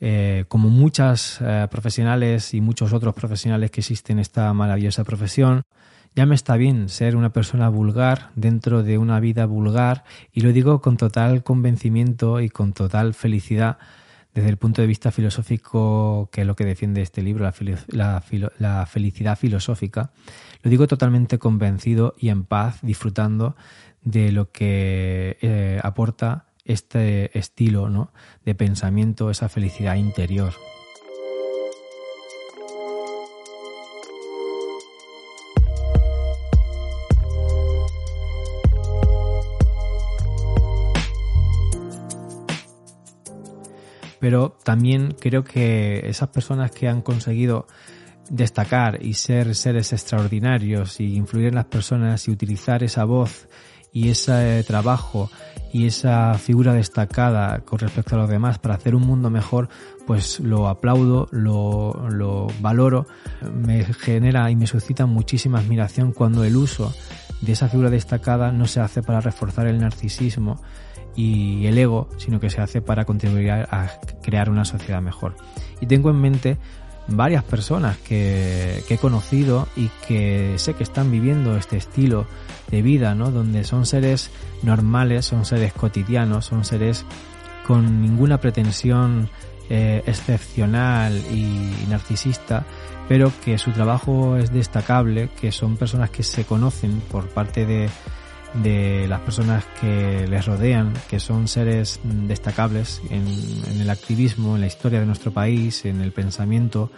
eh, 0.01 0.45
como 0.47 0.69
muchas 0.69 1.41
profesionales 1.71 2.55
y 2.55 2.61
muchos 2.61 2.93
otros 2.93 3.15
profesionales 3.15 3.71
que 3.73 3.81
existen 3.81 4.19
en 4.19 4.21
esta 4.21 4.53
maravillosa 4.53 5.03
profesión, 5.03 5.65
ya 6.15 6.27
me 6.27 6.35
está 6.35 6.57
bien 6.57 6.89
ser 6.89 7.17
una 7.17 7.33
persona 7.33 7.69
vulgar 7.69 8.31
dentro 8.35 8.83
de 8.83 8.99
una 8.99 9.21
vida 9.21 9.47
vulgar 9.47 10.05
y 10.33 10.41
lo 10.41 10.53
digo 10.53 10.81
con 10.81 10.97
total 10.97 11.45
convencimiento 11.45 12.41
y 12.41 12.49
con 12.49 12.73
total 12.73 13.15
felicidad 13.15 13.79
desde 14.39 14.51
el 14.51 14.57
punto 14.57 14.81
de 14.83 14.87
vista 14.87 15.11
filosófico, 15.11 16.29
que 16.31 16.43
es 16.43 16.47
lo 16.47 16.55
que 16.55 16.65
defiende 16.65 17.03
este 17.03 17.23
libro, 17.23 17.51
la, 17.89 18.87
felicidad 18.87 19.37
filosófica. 19.37 20.13
Lo 20.63 20.71
digo 20.71 20.87
totalmente 20.87 21.39
convencido 21.41 22.15
y 22.17 22.29
en 22.29 22.45
paz, 22.45 22.79
disfrutando 22.83 23.57
de 24.03 24.31
lo 24.31 24.53
que 24.53 25.39
eh, 25.41 25.81
aporta 25.83 26.47
este 26.65 27.37
estilo 27.37 27.89
¿no? 27.91 28.13
de 28.45 28.55
pensamiento, 28.55 29.29
esa 29.29 29.49
felicidad 29.49 29.97
interior. 29.97 30.53
Pero 44.21 44.57
también 44.65 45.15
creo 45.19 45.45
que 45.45 46.09
esas 46.09 46.29
personas 46.29 46.71
que 46.71 46.89
han 46.89 47.03
conseguido 47.03 47.67
destacar 48.31 49.03
y 49.03 49.15
ser 49.15 49.55
seres 49.55 49.93
extraordinarios 49.93 51.01
y 51.01 51.17
influir 51.17 51.47
en 51.47 51.55
las 51.55 51.65
personas 51.67 52.29
y 52.29 52.31
utilizar 52.31 52.83
esa 52.83 53.05
voz 53.05 53.49
y 53.93 54.11
ese 54.11 54.63
trabajo 54.65 55.31
y 55.73 55.87
esa 55.87 56.35
figura 56.35 56.73
destacada 56.73 57.61
con 57.61 57.79
respecto 57.79 58.15
a 58.15 58.19
los 58.19 58.29
demás 58.29 58.59
para 58.59 58.75
hacer 58.75 58.95
un 58.95 59.07
mundo 59.07 59.31
mejor, 59.31 59.69
pues 60.07 60.41
lo 60.41 60.69
aplaudo, 60.69 61.29
lo, 61.31 62.09
lo 62.11 62.47
valoro, 62.61 63.07
me 63.53 63.85
genera 63.85 64.51
y 64.51 64.57
me 64.57 64.67
suscita 64.67 65.07
muchísima 65.07 65.59
admiración 65.59 66.13
cuando 66.13 66.45
el 66.45 66.57
uso 66.57 66.95
de 67.41 67.53
esa 67.53 67.69
figura 67.69 67.91
destacada 67.91 68.53
no 68.53 68.67
se 68.67 68.81
hace 68.81 69.03
para 69.03 69.21
reforzar 69.21 69.67
el 69.67 69.79
narcisismo, 69.79 70.61
y 71.19 71.67
el 71.67 71.77
ego, 71.77 72.09
sino 72.17 72.39
que 72.39 72.49
se 72.49 72.61
hace 72.61 72.81
para 72.81 73.05
contribuir 73.05 73.51
a 73.51 73.91
crear 74.23 74.49
una 74.49 74.65
sociedad 74.65 75.03
mejor. 75.03 75.35
Y 75.81 75.87
tengo 75.87 76.11
en 76.11 76.21
mente 76.21 76.59
varias 77.09 77.43
personas 77.43 77.97
que, 77.97 78.85
he 78.89 78.99
conocido 78.99 79.67
y 79.75 79.91
que 80.07 80.55
sé 80.59 80.75
que 80.75 80.85
están 80.85 81.11
viviendo 81.11 81.57
este 81.57 81.77
estilo 81.77 82.27
de 82.71 82.83
vida, 82.83 83.17
¿no? 83.17 83.33
Donde 83.33 83.65
son 83.65 83.85
seres 83.85 84.31
normales, 84.63 85.25
son 85.27 85.45
seres 85.45 85.73
cotidianos, 85.73 86.45
son 86.45 86.65
seres 86.65 87.05
con 87.67 88.01
ninguna 88.01 88.39
pretensión 88.39 89.29
eh, 89.71 90.05
excepcional 90.07 91.21
y 91.33 91.73
narcisista, 91.89 92.65
pero 93.09 93.33
que 93.45 93.59
su 93.59 93.73
trabajo 93.73 94.37
es 94.37 94.53
destacable, 94.53 95.31
que 95.41 95.51
son 95.51 95.77
personas 95.77 96.11
que 96.11 96.23
se 96.23 96.45
conocen 96.45 97.01
por 97.11 97.29
parte 97.29 97.67
de 97.67 97.89
de 98.55 99.07
las 99.09 99.21
personas 99.21 99.65
que 99.81 100.27
les 100.27 100.47
rodean, 100.47 100.95
que 101.09 101.21
son 101.21 101.49
seres 101.49 102.01
destacables 102.03 103.03
en, 103.11 103.27
el 103.81 103.91
activismo, 103.91 104.55
en 104.55 104.63
la 104.63 104.67
historia 104.67 105.01
de 105.01 105.07
nuestro 105.07 105.33
país, 105.33 105.85
en 105.85 106.01
el 106.01 106.13
pensamiento 106.13 106.91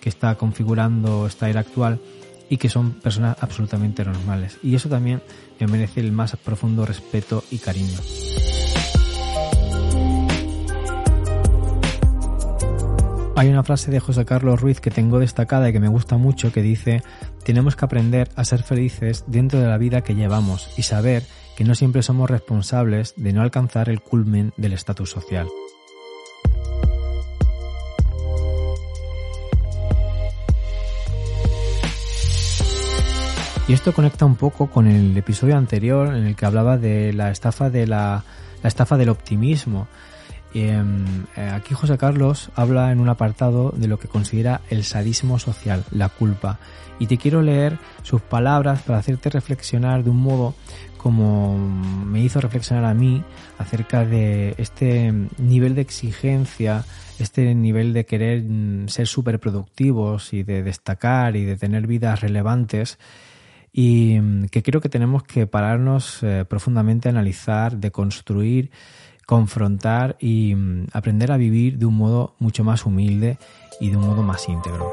que 0.00 0.08
está 0.08 0.34
configurando 0.34 1.26
esta 1.26 1.48
era 1.48 1.60
actual 1.60 2.00
y 2.48 2.56
que 2.56 2.68
son 2.68 2.92
personas 2.92 3.36
absolutamente 3.40 4.04
normales. 4.04 4.58
Y 4.62 4.74
eso 4.74 4.88
también 4.88 5.22
me 5.60 5.66
merece 5.66 6.00
el 6.00 6.12
más 6.12 6.36
profundo 6.36 6.84
respeto 6.84 7.44
y 7.50 7.58
cariño. 7.58 7.98
Hay 13.40 13.48
una 13.48 13.62
frase 13.62 13.90
de 13.90 14.00
José 14.00 14.26
Carlos 14.26 14.60
Ruiz 14.60 14.80
que 14.80 14.90
tengo 14.90 15.18
destacada 15.18 15.70
y 15.70 15.72
que 15.72 15.80
me 15.80 15.88
gusta 15.88 16.18
mucho 16.18 16.52
que 16.52 16.60
dice, 16.60 17.02
tenemos 17.50 17.74
que 17.74 17.84
aprender 17.84 18.28
a 18.36 18.44
ser 18.44 18.62
felices 18.62 19.24
dentro 19.26 19.58
de 19.58 19.66
la 19.66 19.76
vida 19.76 20.02
que 20.02 20.14
llevamos 20.14 20.70
y 20.76 20.82
saber 20.82 21.24
que 21.56 21.64
no 21.64 21.74
siempre 21.74 22.00
somos 22.00 22.30
responsables 22.30 23.12
de 23.16 23.32
no 23.32 23.42
alcanzar 23.42 23.88
el 23.88 24.00
culmen 24.00 24.52
del 24.56 24.72
estatus 24.72 25.10
social. 25.10 25.48
Y 33.66 33.72
esto 33.72 33.92
conecta 33.92 34.24
un 34.24 34.36
poco 34.36 34.70
con 34.70 34.86
el 34.86 35.16
episodio 35.16 35.56
anterior 35.56 36.14
en 36.14 36.26
el 36.26 36.36
que 36.36 36.46
hablaba 36.46 36.78
de 36.78 37.12
la 37.12 37.32
estafa 37.32 37.68
de 37.68 37.88
la, 37.88 38.22
estafa 38.62 38.96
del 38.96 39.08
optimismo 39.08 39.88
eh, 40.54 41.50
aquí 41.52 41.74
José 41.74 41.96
Carlos 41.98 42.50
habla 42.54 42.92
en 42.92 43.00
un 43.00 43.08
apartado 43.08 43.72
de 43.76 43.88
lo 43.88 43.98
que 43.98 44.08
considera 44.08 44.60
el 44.70 44.84
sadismo 44.84 45.38
social, 45.38 45.84
la 45.90 46.08
culpa. 46.08 46.58
Y 46.98 47.06
te 47.06 47.16
quiero 47.16 47.40
leer 47.40 47.78
sus 48.02 48.20
palabras 48.20 48.82
para 48.82 48.98
hacerte 48.98 49.30
reflexionar 49.30 50.04
de 50.04 50.10
un 50.10 50.18
modo 50.18 50.54
como 50.96 51.56
me 51.56 52.20
hizo 52.20 52.42
reflexionar 52.42 52.84
a 52.84 52.92
mí 52.92 53.22
acerca 53.56 54.04
de 54.04 54.54
este 54.58 55.14
nivel 55.38 55.74
de 55.74 55.80
exigencia, 55.80 56.84
este 57.18 57.54
nivel 57.54 57.94
de 57.94 58.04
querer 58.04 58.42
mm, 58.42 58.88
ser 58.88 59.06
súper 59.06 59.40
productivos 59.40 60.34
y 60.34 60.42
de 60.42 60.62
destacar 60.62 61.36
y 61.36 61.44
de 61.44 61.56
tener 61.56 61.86
vidas 61.86 62.20
relevantes 62.20 62.98
y 63.72 64.18
mm, 64.20 64.46
que 64.46 64.62
creo 64.62 64.82
que 64.82 64.88
tenemos 64.88 65.22
que 65.22 65.46
pararnos 65.46 66.22
eh, 66.22 66.44
profundamente 66.46 67.08
a 67.08 67.12
analizar, 67.12 67.78
de 67.78 67.90
construir 67.90 68.70
confrontar 69.30 70.16
y 70.18 70.56
mm, 70.56 70.88
aprender 70.92 71.30
a 71.30 71.36
vivir 71.36 71.78
de 71.78 71.86
un 71.86 71.94
modo 71.94 72.34
mucho 72.40 72.64
más 72.64 72.84
humilde 72.84 73.38
y 73.78 73.90
de 73.90 73.96
un 73.96 74.04
modo 74.04 74.24
más 74.24 74.48
íntegro. 74.48 74.90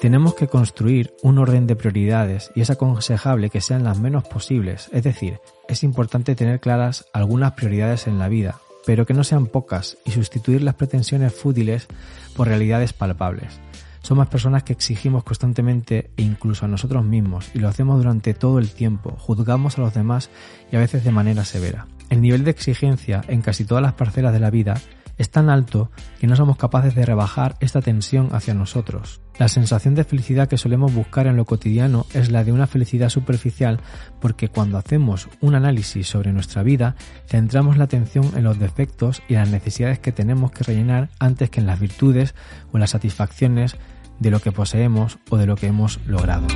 Tenemos 0.00 0.34
que 0.34 0.48
construir 0.48 1.14
un 1.22 1.38
orden 1.38 1.68
de 1.68 1.76
prioridades 1.76 2.50
y 2.56 2.62
es 2.62 2.70
aconsejable 2.70 3.50
que 3.50 3.60
sean 3.60 3.84
las 3.84 4.00
menos 4.00 4.26
posibles, 4.26 4.88
es 4.92 5.04
decir, 5.04 5.38
es 5.68 5.84
importante 5.84 6.34
tener 6.34 6.58
claras 6.58 7.06
algunas 7.12 7.52
prioridades 7.52 8.08
en 8.08 8.18
la 8.18 8.26
vida, 8.26 8.58
pero 8.84 9.06
que 9.06 9.14
no 9.14 9.22
sean 9.22 9.46
pocas 9.46 9.96
y 10.04 10.10
sustituir 10.10 10.62
las 10.62 10.74
pretensiones 10.74 11.32
fútiles 11.32 11.86
por 12.34 12.48
realidades 12.48 12.94
palpables. 12.94 13.60
Somos 14.02 14.28
personas 14.28 14.62
que 14.62 14.72
exigimos 14.72 15.24
constantemente 15.24 16.10
e 16.16 16.22
incluso 16.22 16.64
a 16.64 16.68
nosotros 16.68 17.04
mismos 17.04 17.50
y 17.54 17.58
lo 17.58 17.68
hacemos 17.68 17.98
durante 17.98 18.34
todo 18.34 18.58
el 18.58 18.70
tiempo, 18.70 19.14
juzgamos 19.18 19.78
a 19.78 19.82
los 19.82 19.94
demás 19.94 20.30
y 20.72 20.76
a 20.76 20.80
veces 20.80 21.04
de 21.04 21.12
manera 21.12 21.44
severa. 21.44 21.86
El 22.08 22.22
nivel 22.22 22.44
de 22.44 22.50
exigencia 22.50 23.22
en 23.28 23.42
casi 23.42 23.64
todas 23.64 23.82
las 23.82 23.92
parcelas 23.92 24.32
de 24.32 24.40
la 24.40 24.50
vida 24.50 24.80
es 25.20 25.30
tan 25.30 25.50
alto 25.50 25.90
que 26.18 26.26
no 26.26 26.34
somos 26.34 26.56
capaces 26.56 26.94
de 26.94 27.04
rebajar 27.04 27.56
esta 27.60 27.82
tensión 27.82 28.30
hacia 28.32 28.54
nosotros. 28.54 29.20
La 29.38 29.48
sensación 29.48 29.94
de 29.94 30.04
felicidad 30.04 30.48
que 30.48 30.56
solemos 30.56 30.94
buscar 30.94 31.26
en 31.26 31.36
lo 31.36 31.44
cotidiano 31.44 32.06
es 32.14 32.30
la 32.30 32.42
de 32.42 32.52
una 32.52 32.66
felicidad 32.66 33.10
superficial 33.10 33.80
porque 34.18 34.48
cuando 34.48 34.78
hacemos 34.78 35.28
un 35.42 35.54
análisis 35.54 36.08
sobre 36.08 36.32
nuestra 36.32 36.62
vida 36.62 36.96
centramos 37.26 37.76
la 37.76 37.84
atención 37.84 38.32
en 38.34 38.44
los 38.44 38.58
defectos 38.58 39.22
y 39.28 39.34
las 39.34 39.50
necesidades 39.50 39.98
que 39.98 40.10
tenemos 40.10 40.52
que 40.52 40.64
rellenar 40.64 41.10
antes 41.18 41.50
que 41.50 41.60
en 41.60 41.66
las 41.66 41.78
virtudes 41.78 42.34
o 42.72 42.78
las 42.78 42.90
satisfacciones 42.90 43.76
de 44.20 44.30
lo 44.30 44.40
que 44.40 44.52
poseemos 44.52 45.18
o 45.28 45.36
de 45.36 45.44
lo 45.44 45.56
que 45.56 45.66
hemos 45.66 46.00
logrado. 46.06 46.46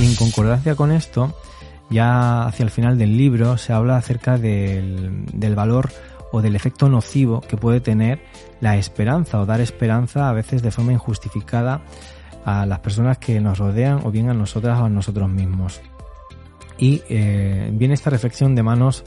Y 0.00 0.06
en 0.06 0.14
concordancia 0.16 0.74
con 0.74 0.90
esto, 0.90 1.36
ya 1.90 2.46
hacia 2.46 2.62
el 2.62 2.70
final 2.70 2.96
del 2.96 3.16
libro 3.16 3.56
se 3.58 3.72
habla 3.72 3.96
acerca 3.96 4.38
del, 4.38 5.26
valor 5.54 5.90
o 6.32 6.40
del 6.40 6.54
efecto 6.54 6.88
nocivo 6.88 7.40
que 7.40 7.56
puede 7.56 7.80
tener 7.80 8.20
la 8.60 8.76
esperanza 8.76 9.40
o 9.40 9.46
dar 9.46 9.60
esperanza 9.60 10.28
a 10.28 10.32
veces 10.32 10.62
de 10.62 10.70
forma 10.70 10.92
injustificada 10.92 11.82
a 12.44 12.64
las 12.64 12.78
personas 12.78 13.18
que 13.18 13.40
nos 13.40 13.58
rodean 13.58 14.00
o 14.04 14.10
bien 14.10 14.30
a 14.30 14.34
nosotras 14.34 14.78
o 14.80 14.84
a 14.84 14.88
nosotros 14.88 15.28
mismos. 15.28 15.80
Y 16.78 17.02
eh, 17.10 17.70
viene 17.74 17.94
esta 17.94 18.08
reflexión 18.08 18.54
de 18.54 18.62
manos 18.62 19.04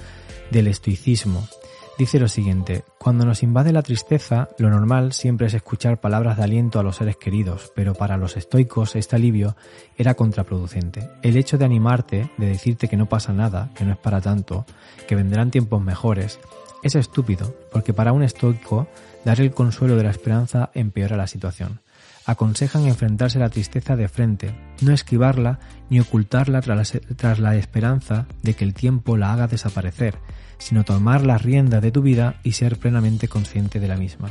del 0.51 0.67
estoicismo. 0.67 1.47
Dice 1.95 2.19
lo 2.19 2.27
siguiente, 2.27 2.83
cuando 2.97 3.23
nos 3.23 3.43
invade 3.43 3.71
la 3.71 3.83
tristeza, 3.83 4.49
lo 4.57 4.71
normal 4.71 5.13
siempre 5.13 5.45
es 5.45 5.53
escuchar 5.53 6.01
palabras 6.01 6.37
de 6.37 6.43
aliento 6.43 6.79
a 6.79 6.83
los 6.83 6.95
seres 6.95 7.17
queridos, 7.17 7.71
pero 7.75 7.93
para 7.93 8.17
los 8.17 8.35
estoicos 8.35 8.95
este 8.95 9.15
alivio 9.15 9.55
era 9.95 10.15
contraproducente. 10.15 11.07
El 11.21 11.37
hecho 11.37 11.59
de 11.59 11.65
animarte, 11.65 12.31
de 12.37 12.47
decirte 12.47 12.87
que 12.87 12.97
no 12.97 13.07
pasa 13.07 13.31
nada, 13.31 13.69
que 13.75 13.85
no 13.85 13.91
es 13.91 13.97
para 13.99 14.21
tanto, 14.21 14.65
que 15.07 15.15
vendrán 15.15 15.51
tiempos 15.51 15.83
mejores, 15.83 16.39
es 16.81 16.95
estúpido, 16.95 17.55
porque 17.71 17.93
para 17.93 18.11
un 18.11 18.23
estoico 18.23 18.87
dar 19.23 19.39
el 19.39 19.51
consuelo 19.51 19.95
de 19.95 20.03
la 20.03 20.09
esperanza 20.09 20.71
empeora 20.73 21.15
la 21.15 21.27
situación. 21.27 21.81
Aconsejan 22.25 22.87
enfrentarse 22.87 23.37
a 23.37 23.41
la 23.41 23.49
tristeza 23.49 23.95
de 23.95 24.07
frente, 24.07 24.55
no 24.81 24.93
esquivarla 24.93 25.59
ni 25.91 25.99
ocultarla 25.99 26.61
tras 26.61 27.39
la 27.39 27.55
esperanza 27.55 28.25
de 28.41 28.55
que 28.55 28.63
el 28.63 28.73
tiempo 28.73 29.15
la 29.15 29.31
haga 29.31 29.47
desaparecer, 29.47 30.15
sino 30.63 30.85
tomar 30.85 31.25
las 31.25 31.41
riendas 31.41 31.81
de 31.81 31.91
tu 31.91 32.01
vida 32.01 32.39
y 32.41 32.53
ser 32.53 32.77
plenamente 32.77 33.27
consciente 33.27 33.81
de 33.81 33.89
la 33.89 33.97
misma. 33.97 34.29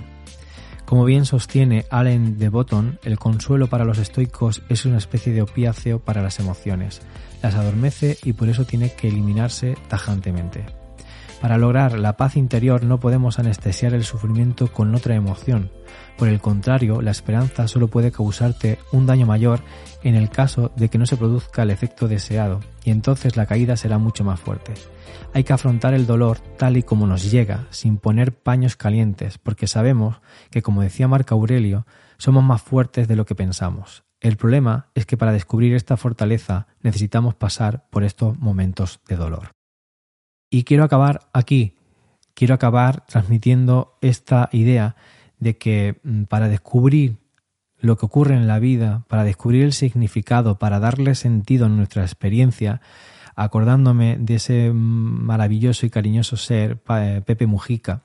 Como 0.87 1.05
bien 1.05 1.27
sostiene 1.27 1.85
Allen 1.91 2.39
de 2.39 2.49
Botton, 2.49 2.99
el 3.05 3.19
consuelo 3.19 3.69
para 3.69 3.85
los 3.85 3.99
estoicos 3.99 4.63
es 4.71 4.87
una 4.87 4.97
especie 4.97 5.33
de 5.33 5.43
opiáceo 5.43 5.99
para 5.99 6.23
las 6.23 6.41
emociones, 6.41 7.03
las 7.43 7.55
adormece 7.55 8.17
y 8.25 8.33
por 8.33 8.49
eso 8.49 8.65
tiene 8.65 8.93
que 8.95 9.09
eliminarse 9.09 9.77
tajantemente. 9.89 10.82
Para 11.43 11.59
lograr 11.59 11.99
la 11.99 12.17
paz 12.17 12.37
interior 12.37 12.85
no 12.85 13.01
podemos 13.01 13.41
anestesiar 13.41 13.95
el 13.95 14.05
sufrimiento 14.05 14.73
con 14.73 14.95
otra 14.95 15.17
emoción. 15.17 15.73
Por 16.17 16.29
el 16.29 16.41
contrario, 16.41 17.03
la 17.03 17.11
esperanza 17.11 17.67
solo 17.67 17.89
puede 17.89 18.13
causarte 18.13 18.79
un 18.93 19.07
daño 19.07 19.27
mayor 19.27 19.59
en 20.05 20.15
el 20.15 20.31
caso 20.31 20.71
de 20.77 20.89
que 20.89 20.99
no 20.99 21.05
se 21.05 21.17
produzca 21.17 21.65
el 21.65 21.73
efecto 21.73 22.07
deseado, 22.07 22.61
y 22.85 22.93
entonces 22.93 23.37
la 23.37 23.47
caída 23.47 23.77
será 23.77 23.99
mucho 23.99 24.23
más 24.23 24.39
fuerte. 24.39 24.75
Hay 25.35 25.43
que 25.43 25.53
afrontar 25.53 25.95
el 25.95 26.07
dolor 26.07 26.39
tal 26.39 26.77
y 26.77 26.85
como 26.85 27.09
nos 27.09 27.29
llega, 27.29 27.67
sin 27.71 27.97
poner 27.97 28.33
paños 28.33 28.77
calientes, 28.77 29.39
porque 29.39 29.67
sabemos 29.67 30.21
que, 30.53 30.63
como 30.63 30.83
decía 30.83 31.09
Marco 31.09 31.35
Aurelio, 31.35 31.89
somos 32.19 32.45
más 32.45 32.63
fuertes 32.63 33.09
de 33.09 33.17
lo 33.17 33.27
que 33.27 33.35
pensamos. 33.35 34.05
El 34.21 34.37
problema 34.37 34.91
es 34.95 35.07
que 35.07 35.17
para 35.17 35.33
descubrir 35.33 35.75
esta 35.75 35.97
fortaleza 35.97 36.69
necesitamos 36.83 37.35
pasar 37.35 37.89
por 37.91 38.05
estos 38.05 38.39
momentos 38.39 39.01
de 39.09 39.17
dolor. 39.17 39.62
Y 40.55 40.65
quiero 40.65 40.85
acabar 40.85 41.31
aquí, 41.33 41.79
quiero 42.35 42.53
acabar 42.55 43.07
transmitiendo 43.07 43.97
esta 44.03 44.51
idea 44.53 44.97
de 45.39 45.57
que 45.57 45.99
mm, 46.05 46.25
para 46.25 46.51
descubrir 46.51 47.17
lo 47.79 47.97
que 47.97 48.05
ocurre 48.05 48.37
en 48.37 48.47
la 48.47 48.59
vida, 48.59 49.07
para 49.09 49.25
descubrir 49.25 49.65
el 49.65 49.73
significado, 49.73 50.59
para 50.59 50.79
darle 50.79 51.15
sentido 51.15 51.65
a 51.65 51.69
nuestra 51.71 52.03
experiencia, 52.03 52.83
acordándome 53.35 54.19
de 54.21 54.35
ese 54.35 54.73
maravilloso 54.75 55.87
y 55.87 55.91
cariñoso 55.91 56.37
ser, 56.37 56.83
eh, 56.91 57.23
Pepe 57.25 57.47
Mujica, 57.47 58.03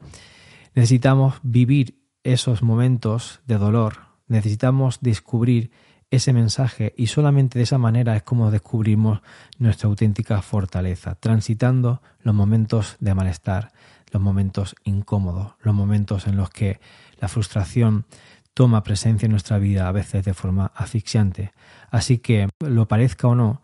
necesitamos 0.73 1.41
vivir 1.43 1.99
esos 2.23 2.63
momentos 2.63 3.41
de 3.45 3.57
dolor, 3.57 3.97
necesitamos 4.29 4.99
descubrir 5.01 5.71
ese 6.09 6.33
mensaje 6.33 6.93
y 6.95 7.07
solamente 7.07 7.59
de 7.59 7.63
esa 7.63 7.77
manera 7.77 8.15
es 8.15 8.23
como 8.23 8.51
descubrimos 8.51 9.21
nuestra 9.59 9.89
auténtica 9.89 10.41
fortaleza, 10.41 11.15
transitando 11.15 12.01
los 12.21 12.33
momentos 12.33 12.95
de 12.99 13.13
malestar, 13.13 13.71
los 14.11 14.21
momentos 14.21 14.75
incómodos, 14.83 15.53
los 15.61 15.75
momentos 15.75 16.27
en 16.27 16.37
los 16.37 16.49
que 16.49 16.79
la 17.19 17.27
frustración 17.27 18.05
toma 18.53 18.83
presencia 18.83 19.25
en 19.25 19.31
nuestra 19.31 19.59
vida 19.59 19.87
a 19.87 19.91
veces 19.91 20.23
de 20.23 20.33
forma 20.33 20.71
asfixiante. 20.75 21.51
Así 21.91 22.17
que, 22.17 22.49
lo 22.59 22.87
parezca 22.87 23.27
o 23.27 23.35
no, 23.35 23.61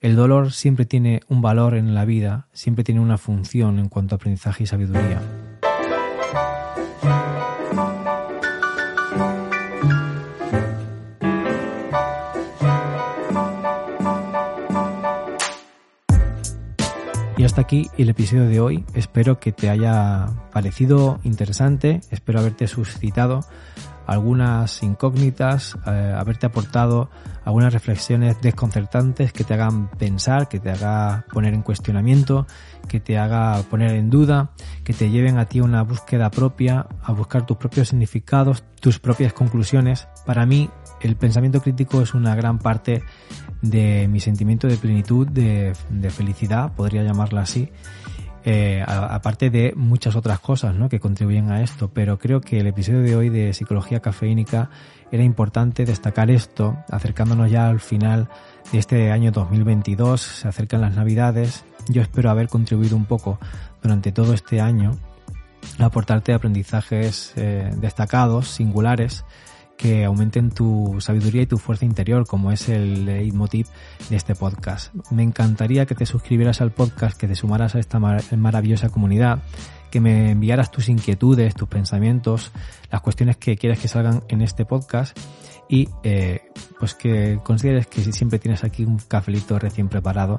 el 0.00 0.16
dolor 0.16 0.52
siempre 0.52 0.84
tiene 0.84 1.20
un 1.28 1.42
valor 1.42 1.74
en 1.74 1.94
la 1.94 2.04
vida, 2.04 2.46
siempre 2.52 2.84
tiene 2.84 3.00
una 3.00 3.18
función 3.18 3.78
en 3.78 3.88
cuanto 3.88 4.14
a 4.14 4.16
aprendizaje 4.16 4.64
y 4.64 4.66
sabiduría. 4.66 5.20
Hasta 17.60 17.76
aquí 17.76 17.90
el 17.98 18.08
episodio 18.08 18.48
de 18.48 18.58
hoy. 18.58 18.84
Espero 18.94 19.38
que 19.38 19.52
te 19.52 19.68
haya 19.68 20.28
parecido 20.50 21.20
interesante, 21.24 22.00
espero 22.10 22.40
haberte 22.40 22.66
suscitado 22.66 23.40
algunas 24.06 24.82
incógnitas, 24.82 25.76
eh, 25.86 26.14
haberte 26.18 26.46
aportado 26.46 27.10
algunas 27.44 27.72
reflexiones 27.72 28.40
desconcertantes 28.40 29.32
que 29.32 29.44
te 29.44 29.54
hagan 29.54 29.90
pensar, 29.90 30.48
que 30.48 30.58
te 30.58 30.70
haga 30.70 31.26
poner 31.32 31.52
en 31.52 31.62
cuestionamiento, 31.62 32.46
que 32.88 32.98
te 32.98 33.18
haga 33.18 33.62
poner 33.70 33.92
en 33.92 34.08
duda, 34.10 34.50
que 34.82 34.94
te 34.94 35.10
lleven 35.10 35.38
a 35.38 35.44
ti 35.44 35.60
una 35.60 35.82
búsqueda 35.82 36.30
propia, 36.30 36.86
a 37.02 37.12
buscar 37.12 37.46
tus 37.46 37.58
propios 37.58 37.88
significados, 37.88 38.64
tus 38.80 38.98
propias 38.98 39.32
conclusiones. 39.32 40.08
Para 40.24 40.46
mí, 40.46 40.70
el 41.00 41.16
pensamiento 41.16 41.60
crítico 41.60 42.02
es 42.02 42.14
una 42.14 42.34
gran 42.34 42.58
parte 42.58 43.02
de 43.62 44.08
mi 44.08 44.20
sentimiento 44.20 44.66
de 44.66 44.76
plenitud, 44.76 45.26
de, 45.26 45.74
felicidad, 46.10 46.72
podría 46.72 47.02
llamarla 47.02 47.42
así, 47.42 47.70
eh, 48.44 48.82
aparte 48.86 49.50
de 49.50 49.74
muchas 49.76 50.16
otras 50.16 50.40
cosas 50.40 50.74
¿no? 50.74 50.88
que 50.88 50.98
contribuyen 50.98 51.50
a 51.50 51.62
esto, 51.62 51.90
pero 51.92 52.18
creo 52.18 52.40
que 52.40 52.58
el 52.60 52.66
episodio 52.66 53.02
de 53.02 53.16
hoy 53.16 53.28
de 53.28 53.52
psicología 53.52 54.00
cafeínica 54.00 54.70
era 55.12 55.22
importante 55.22 55.84
destacar 55.84 56.30
esto, 56.30 56.78
acercándonos 56.90 57.50
ya 57.50 57.68
al 57.68 57.80
final 57.80 58.28
de 58.72 58.78
este 58.78 59.10
año 59.10 59.30
2022, 59.30 60.20
se 60.20 60.48
acercan 60.48 60.80
las 60.80 60.94
navidades, 60.94 61.64
yo 61.88 62.00
espero 62.00 62.30
haber 62.30 62.48
contribuido 62.48 62.96
un 62.96 63.04
poco 63.04 63.38
durante 63.82 64.12
todo 64.12 64.32
este 64.32 64.60
año 64.60 64.96
a 65.78 65.86
aportarte 65.86 66.32
aprendizajes 66.32 67.32
eh, 67.36 67.70
destacados, 67.76 68.48
singulares, 68.48 69.24
que 69.80 70.04
aumenten 70.04 70.50
tu 70.50 70.98
sabiduría 71.00 71.42
y 71.42 71.46
tu 71.46 71.56
fuerza 71.56 71.86
interior, 71.86 72.26
como 72.26 72.52
es 72.52 72.68
el 72.68 73.06
leitmotiv 73.06 73.66
de 74.10 74.16
este 74.16 74.34
podcast. 74.34 74.94
Me 75.10 75.22
encantaría 75.22 75.86
que 75.86 75.94
te 75.94 76.04
suscribieras 76.04 76.60
al 76.60 76.70
podcast, 76.70 77.18
que 77.18 77.26
te 77.26 77.34
sumaras 77.34 77.74
a 77.74 77.78
esta 77.78 77.98
maravillosa 77.98 78.90
comunidad, 78.90 79.42
que 79.90 80.02
me 80.02 80.32
enviaras 80.32 80.70
tus 80.70 80.90
inquietudes, 80.90 81.54
tus 81.54 81.66
pensamientos, 81.66 82.52
las 82.90 83.00
cuestiones 83.00 83.38
que 83.38 83.56
quieres 83.56 83.78
que 83.78 83.88
salgan 83.88 84.22
en 84.28 84.42
este 84.42 84.66
podcast 84.66 85.18
y 85.70 85.88
eh, 86.02 86.50
pues 86.78 86.94
que 86.94 87.38
consideres 87.44 87.86
que 87.86 88.02
siempre 88.12 88.40
tienes 88.40 88.64
aquí 88.64 88.84
un 88.84 88.98
cafelito 88.98 89.56
recién 89.58 89.88
preparado 89.88 90.38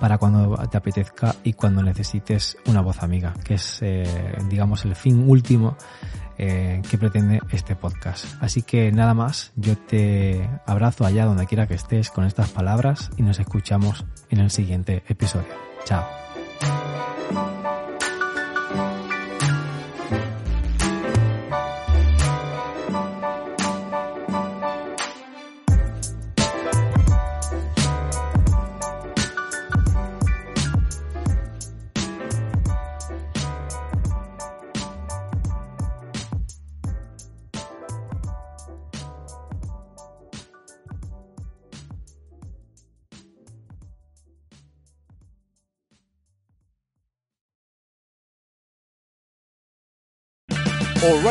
para 0.00 0.18
cuando 0.18 0.56
te 0.68 0.76
apetezca 0.76 1.36
y 1.44 1.52
cuando 1.52 1.82
necesites 1.82 2.56
una 2.66 2.80
voz 2.80 3.02
amiga, 3.02 3.32
que 3.44 3.54
es 3.54 3.78
eh, 3.80 4.04
digamos 4.50 4.84
el 4.84 4.96
fin 4.96 5.24
último 5.28 5.76
eh, 6.36 6.82
que 6.90 6.98
pretende 6.98 7.40
este 7.52 7.76
podcast. 7.76 8.24
Así 8.40 8.62
que 8.62 8.90
nada 8.90 9.14
más, 9.14 9.52
yo 9.54 9.78
te 9.78 10.50
abrazo 10.66 11.06
allá 11.06 11.26
donde 11.26 11.46
quiera 11.46 11.68
que 11.68 11.74
estés 11.74 12.10
con 12.10 12.24
estas 12.24 12.50
palabras 12.50 13.10
y 13.16 13.22
nos 13.22 13.38
escuchamos 13.38 14.04
en 14.30 14.40
el 14.40 14.50
siguiente 14.50 15.04
episodio. 15.08 15.54
Chao. 15.84 16.04